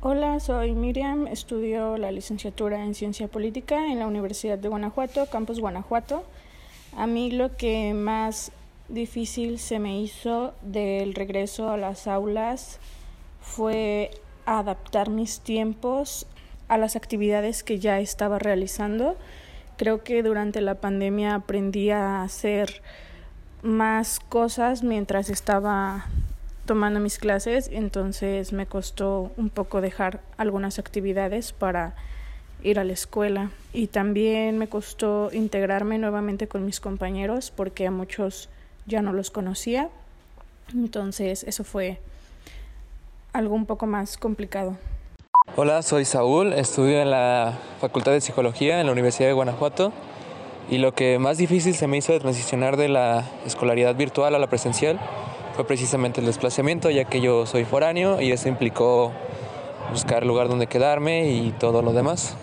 Hola, 0.00 0.40
soy 0.40 0.72
Miriam, 0.72 1.26
estudio 1.26 1.96
la 1.96 2.12
licenciatura 2.12 2.84
en 2.84 2.94
Ciencia 2.94 3.28
Política 3.28 3.86
en 3.86 3.98
la 3.98 4.06
Universidad 4.06 4.58
de 4.58 4.68
Guanajuato, 4.68 5.26
Campus 5.26 5.58
Guanajuato. 5.58 6.22
A 6.96 7.06
mí 7.06 7.30
lo 7.30 7.56
que 7.56 7.94
más 7.94 8.52
difícil 8.88 9.58
se 9.58 9.78
me 9.78 10.00
hizo 10.00 10.54
del 10.62 11.14
regreso 11.14 11.70
a 11.70 11.76
las 11.76 12.06
aulas 12.06 12.78
fue 13.40 14.10
adaptar 14.46 15.10
mis 15.10 15.40
tiempos 15.40 16.26
a 16.68 16.78
las 16.78 16.96
actividades 16.96 17.62
que 17.62 17.78
ya 17.78 18.00
estaba 18.00 18.38
realizando. 18.38 19.16
Creo 19.76 20.02
que 20.02 20.22
durante 20.22 20.60
la 20.60 20.76
pandemia 20.76 21.34
aprendí 21.34 21.90
a 21.90 22.22
hacer 22.22 22.82
más 23.62 24.20
cosas 24.20 24.82
mientras 24.82 25.30
estaba 25.30 26.06
tomando 26.66 27.00
mis 27.00 27.18
clases, 27.18 27.70
entonces 27.72 28.52
me 28.52 28.66
costó 28.66 29.32
un 29.36 29.48
poco 29.48 29.80
dejar 29.80 30.20
algunas 30.36 30.78
actividades 30.78 31.52
para 31.52 31.94
ir 32.62 32.78
a 32.78 32.84
la 32.84 32.92
escuela 32.92 33.50
y 33.72 33.86
también 33.86 34.58
me 34.58 34.68
costó 34.68 35.30
integrarme 35.32 35.98
nuevamente 35.98 36.46
con 36.46 36.66
mis 36.66 36.80
compañeros 36.80 37.50
porque 37.54 37.86
a 37.86 37.90
muchos 37.90 38.50
ya 38.88 39.02
no 39.02 39.12
los 39.12 39.30
conocía, 39.30 39.90
entonces 40.72 41.44
eso 41.44 41.62
fue 41.62 42.00
algo 43.32 43.54
un 43.54 43.66
poco 43.66 43.86
más 43.86 44.16
complicado. 44.16 44.76
Hola, 45.56 45.82
soy 45.82 46.04
Saúl, 46.04 46.52
estudio 46.52 47.00
en 47.00 47.10
la 47.10 47.58
Facultad 47.80 48.12
de 48.12 48.20
Psicología 48.20 48.80
en 48.80 48.86
la 48.86 48.92
Universidad 48.92 49.28
de 49.28 49.34
Guanajuato 49.34 49.92
y 50.70 50.78
lo 50.78 50.94
que 50.94 51.18
más 51.18 51.38
difícil 51.38 51.74
se 51.74 51.86
me 51.86 51.98
hizo 51.98 52.12
de 52.12 52.20
transicionar 52.20 52.76
de 52.76 52.88
la 52.88 53.24
escolaridad 53.46 53.94
virtual 53.94 54.34
a 54.34 54.38
la 54.38 54.48
presencial 54.48 54.98
fue 55.54 55.66
precisamente 55.66 56.20
el 56.20 56.26
desplazamiento, 56.26 56.90
ya 56.90 57.04
que 57.04 57.20
yo 57.20 57.44
soy 57.46 57.64
foráneo 57.64 58.20
y 58.20 58.32
eso 58.32 58.48
implicó 58.48 59.12
buscar 59.90 60.24
lugar 60.24 60.48
donde 60.48 60.66
quedarme 60.66 61.30
y 61.30 61.50
todo 61.52 61.82
lo 61.82 61.92
demás. 61.92 62.36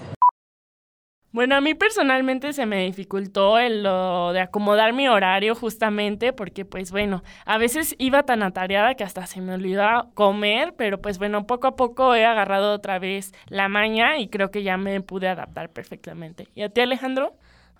Bueno, 1.35 1.57
a 1.57 1.59
mí 1.59 1.73
personalmente 1.73 2.53
se 2.53 2.65
me 2.65 2.85
dificultó 2.85 3.59
el 3.59 3.83
lo 3.83 4.31
de 4.31 4.39
acomodar 4.39 4.93
mi 4.93 5.09
horario 5.09 5.53
justamente 5.53 6.31
porque 6.31 6.63
pues 6.63 6.91
bueno, 6.91 7.25
a 7.45 7.57
veces 7.57 7.93
iba 7.97 8.23
tan 8.23 8.41
atareada 8.41 8.95
que 8.95 9.03
hasta 9.03 9.27
se 9.27 9.41
me 9.41 9.53
olvidaba 9.53 10.07
comer, 10.13 10.75
pero 10.77 11.01
pues 11.01 11.17
bueno, 11.17 11.45
poco 11.45 11.67
a 11.67 11.75
poco 11.75 12.15
he 12.15 12.23
agarrado 12.23 12.71
otra 12.71 12.99
vez 12.99 13.33
la 13.49 13.67
maña 13.67 14.17
y 14.17 14.29
creo 14.29 14.49
que 14.49 14.63
ya 14.63 14.77
me 14.77 15.01
pude 15.01 15.27
adaptar 15.27 15.69
perfectamente. 15.71 16.47
¿Y 16.55 16.61
a 16.61 16.69
ti 16.69 16.79
Alejandro? 16.79 17.35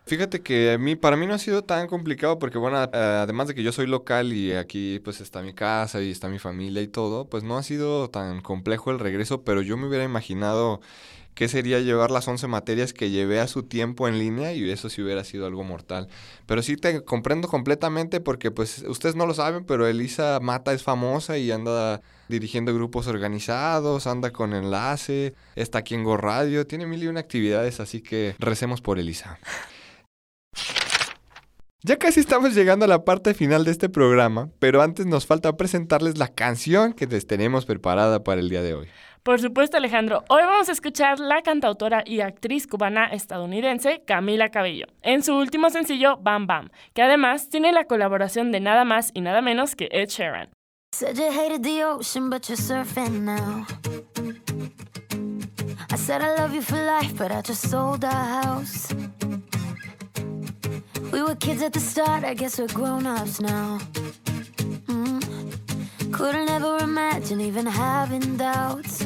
Fíjate 0.06 0.41
que 0.41 0.74
a 0.74 0.78
mí, 0.78 0.98
para 0.98 1.15
mí 1.15 1.26
no 1.26 1.34
ha 1.34 1.39
sido 1.39 1.63
tan 1.63 1.88
complicado 1.88 2.38
porque, 2.38 2.58
bueno, 2.58 2.78
además 2.78 3.48
de 3.48 3.56
que 3.56 3.63
yo 3.63 3.72
soy 3.72 3.88
local 3.88 4.34
y 4.34 4.52
aquí 4.52 5.00
pues 5.00 5.22
está 5.22 5.41
mi 5.41 5.54
casa 5.54 6.02
y 6.02 6.12
está 6.12 6.28
mi 6.28 6.39
familia 6.39 6.82
y 6.82 6.88
todo, 6.88 7.30
pues 7.30 7.44
no 7.44 7.58
ha 7.58 7.63
sido 7.63 8.10
tan 8.10 8.41
complejo 8.41 8.91
el 8.91 9.00
regreso, 9.00 9.44
pero 9.46 9.62
yo 9.62 9.78
me 9.78 9.88
hubiera 9.88 10.04
imaginado 10.04 10.82
qué 11.36 11.48
sería 11.50 11.80
llevar 11.82 12.12
las 12.12 12.28
11 12.28 12.48
materias 12.48 12.93
que 12.93 13.12
llevé 13.12 13.39
a 13.39 13.48
su 13.48 13.63
tiempo 13.63 14.08
en 14.08 14.17
línea 14.17 14.54
y 14.54 14.69
eso 14.69 14.89
sí 14.89 15.02
hubiera 15.02 15.24
sido 15.24 15.45
algo 15.45 15.63
mortal. 15.63 16.08
Pero 16.45 16.62
sí 16.62 16.78
te 16.78 17.04
comprendo 17.04 17.48
completamente 17.48 18.21
porque 18.21 18.52
pues 18.52 18.84
ustedes 18.88 19.15
no 19.15 19.28
lo 19.28 19.34
saben, 19.34 19.65
pero 19.65 19.86
Elisa 19.86 20.39
Mata 20.41 20.74
es 20.74 20.82
famosa 20.82 21.38
y 21.38 21.52
anda 21.52 22.02
dirigiendo 22.30 22.74
grupos 22.74 23.08
organizados, 23.08 24.08
anda 24.08 24.32
con 24.32 24.54
enlace, 24.54 25.36
está 25.56 25.80
aquí 25.80 25.93
en 25.93 26.04
Go 26.06 26.17
Radio, 26.17 26.65
tiene 26.65 26.88
mil 26.88 27.04
y 27.04 27.08
una 27.08 27.19
actividades, 27.19 27.80
así 27.80 28.02
que 28.02 28.36
recemos 28.39 28.82
por 28.82 28.98
Elisa. 28.98 29.38
Ya 31.84 31.98
casi 31.98 32.19
estamos 32.19 32.56
llegando 32.56 32.86
a 32.86 32.88
la 32.88 33.06
parte 33.06 33.36
final 33.36 33.63
de 33.63 33.69
este 33.69 33.89
programa, 33.89 34.50
pero 34.58 34.82
antes 34.82 35.06
nos 35.06 35.28
falta 35.28 35.56
presentarles 35.56 36.17
la 36.17 36.30
canción 36.30 36.93
que 36.93 37.06
les 37.06 37.28
tenemos 37.28 37.67
preparada 37.67 38.24
para 38.24 38.41
el 38.41 38.50
día 38.50 38.63
de 38.63 38.74
hoy. 38.74 38.88
Por 39.25 39.41
supuesto, 39.41 39.77
Alejandro. 39.77 40.23
Hoy 40.29 40.43
vamos 40.43 40.69
a 40.69 40.71
escuchar 40.71 41.19
la 41.19 41.41
cantautora 41.41 42.03
y 42.05 42.21
actriz 42.21 42.67
cubana 42.67 43.07
estadounidense 43.07 44.03
Camila 44.05 44.51
Cabello 44.51 44.85
en 45.01 45.23
su 45.23 45.33
último 45.35 45.71
sencillo 45.71 46.17
Bam 46.17 46.45
Bam, 46.45 46.69
que 46.93 47.01
además 47.01 47.49
tiene 47.49 47.71
la 47.71 47.85
colaboración 47.85 48.51
de 48.51 48.59
nada 48.59 48.85
más 48.85 49.09
y 49.15 49.21
nada 49.21 49.41
menos 49.41 49.75
que 49.75 49.89
Ed 49.91 50.09
Sheeran. 50.09 50.51
We 61.11 61.23
were 61.23 61.35
kids 61.35 61.63
at 61.63 61.73
the 61.73 61.79
start, 61.79 62.23
I 62.23 62.35
guess 62.35 62.59
we're 62.59 62.67
grown 62.67 63.07
ups 63.07 63.41
now. 63.41 63.79
Mm. 64.88 65.25
Couldn't 66.15 66.49
ever 66.49 66.77
imagine 66.81 67.41
even 67.41 67.65
having 67.65 68.38
doubts, 68.38 69.05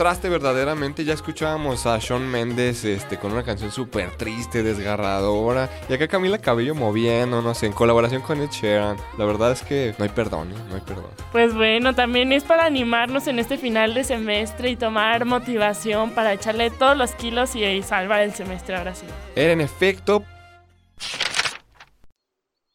Contraste 0.00 0.30
verdaderamente. 0.30 1.04
Ya 1.04 1.12
escuchábamos 1.12 1.84
a 1.84 1.98
Shawn 1.98 2.26
Mendes 2.26 2.86
este, 2.86 3.18
con 3.18 3.32
una 3.32 3.42
canción 3.42 3.70
súper 3.70 4.16
triste, 4.16 4.62
desgarradora. 4.62 5.68
Y 5.90 5.92
acá 5.92 6.08
Camila 6.08 6.38
Cabello 6.38 6.74
moviendo, 6.74 7.42
no 7.42 7.52
sé, 7.52 7.66
en 7.66 7.74
colaboración 7.74 8.22
con 8.22 8.40
Ed 8.40 8.48
Sheeran. 8.48 8.96
La 9.18 9.26
verdad 9.26 9.52
es 9.52 9.60
que 9.60 9.94
no 9.98 10.04
hay 10.04 10.08
perdón, 10.08 10.52
¿eh? 10.52 10.54
no 10.70 10.76
hay 10.76 10.80
perdón. 10.80 11.10
Pues 11.32 11.52
bueno, 11.54 11.94
también 11.94 12.32
es 12.32 12.44
para 12.44 12.64
animarnos 12.64 13.26
en 13.26 13.38
este 13.38 13.58
final 13.58 13.92
de 13.92 14.04
semestre 14.04 14.70
y 14.70 14.76
tomar 14.76 15.26
motivación 15.26 16.12
para 16.12 16.32
echarle 16.32 16.70
todos 16.70 16.96
los 16.96 17.10
kilos 17.10 17.54
y 17.54 17.82
salvar 17.82 18.22
el 18.22 18.32
semestre 18.32 18.76
ahora 18.76 18.94
sí. 18.94 19.04
Era 19.36 19.52
en 19.52 19.60
efecto 19.60 20.24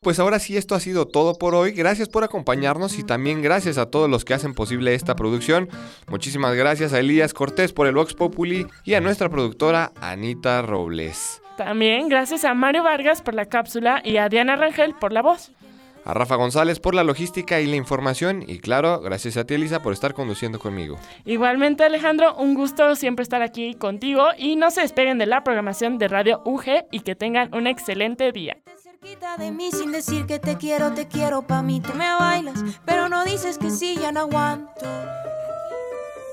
pues 0.06 0.20
ahora 0.20 0.38
sí 0.38 0.56
esto 0.56 0.76
ha 0.76 0.80
sido 0.80 1.08
todo 1.08 1.34
por 1.34 1.56
hoy. 1.56 1.72
Gracias 1.72 2.10
por 2.10 2.24
acompañarnos 2.24 3.00
y 3.00 3.04
también 3.04 3.42
gracias 3.42 3.80
a 3.80 3.90
todos 3.90 4.08
los 4.08 4.24
que 4.24 4.36
hacen 4.36 4.54
posible 4.54 4.94
esta 4.94 5.16
producción. 5.16 5.68
Muchísimas 6.08 6.54
gracias 6.54 6.94
a 6.94 7.00
Elías 7.00 7.34
Cortés 7.34 7.74
por 7.74 7.88
el 7.88 7.96
Vox 7.96 8.14
Populi 8.14 8.68
y 8.84 8.94
a 8.94 9.02
nuestra 9.02 9.30
productora 9.30 9.94
Anita 10.00 10.62
Robles. 10.62 11.42
También 11.58 12.08
gracias 12.08 12.46
a 12.46 12.54
Mario 12.54 12.84
Vargas 12.84 13.24
por 13.24 13.34
la 13.34 13.48
cápsula 13.48 14.00
y 14.06 14.18
a 14.18 14.30
Diana 14.30 14.56
Rangel 14.56 14.94
por 14.94 15.12
la 15.12 15.24
voz. 15.24 15.52
A 16.04 16.14
Rafa 16.14 16.36
González 16.36 16.80
por 16.80 16.94
la 16.94 17.04
logística 17.04 17.60
y 17.60 17.66
la 17.66 17.76
información 17.76 18.44
y 18.46 18.60
claro, 18.60 19.02
gracias 19.02 19.38
a 19.38 19.46
ti 19.46 19.56
Elisa 19.56 19.82
por 19.82 19.92
estar 19.92 20.14
conduciendo 20.14 20.60
conmigo. 20.60 21.00
Igualmente 21.26 21.84
Alejandro, 21.84 22.36
un 22.36 22.54
gusto 22.54 22.96
siempre 22.96 23.24
estar 23.24 23.42
aquí 23.42 23.74
contigo 23.74 24.28
y 24.38 24.56
no 24.56 24.70
se 24.70 24.82
despeguen 24.82 25.18
de 25.18 25.26
la 25.26 25.44
programación 25.44 25.98
de 25.98 26.10
Radio 26.10 26.44
UG 26.46 26.86
y 26.92 27.00
que 27.00 27.16
tengan 27.16 27.52
un 27.56 27.66
excelente 27.66 28.32
día 28.32 28.58
de 29.38 29.52
mí 29.52 29.70
sin 29.72 29.92
decir 29.92 30.26
que 30.26 30.40
te 30.40 30.58
quiero, 30.58 30.94
te 30.94 31.08
quiero 31.08 31.44
pa' 31.44 31.62
mí, 31.62 31.80
tú 31.80 31.94
me 31.94 32.12
bailas, 32.16 32.60
pero 32.86 33.08
no 33.08 33.24
dices 33.24 33.58
que 33.58 33.70
sí, 33.70 33.98
ya 34.02 34.12
no 34.12 34.22
aguanto. 34.22 34.86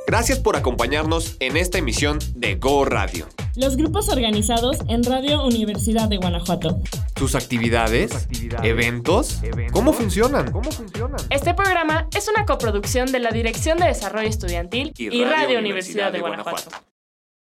Gracias 0.07 0.39
por 0.39 0.57
acompañarnos 0.57 1.37
en 1.41 1.57
esta 1.57 1.79
emisión 1.79 2.19
de 2.35 2.55
Go 2.57 2.85
Radio. 2.85 3.29
Los 3.57 3.77
grupos 3.77 4.09
organizados 4.09 4.79
en 4.89 5.05
Radio 5.05 5.45
Universidad 5.45 6.09
de 6.09 6.17
Guanajuato. 6.17 6.81
¿Sus 7.17 7.35
actividades? 7.35 8.29
¿Eventos? 8.63 9.41
¿Cómo 9.73 9.93
funcionan? 9.93 10.53
Este 11.29 11.55
programa 11.55 12.09
es 12.17 12.29
una 12.29 12.47
coproducción 12.47 13.13
de 13.13 13.19
la 13.19 13.31
Dirección 13.31 13.79
de 13.79 13.87
Desarrollo 13.87 14.29
Estudiantil 14.29 14.93
y, 14.97 15.25
Radio, 15.25 15.59
Universidad, 15.59 16.11
de, 16.11 16.21
Guanajuato. 16.21 16.71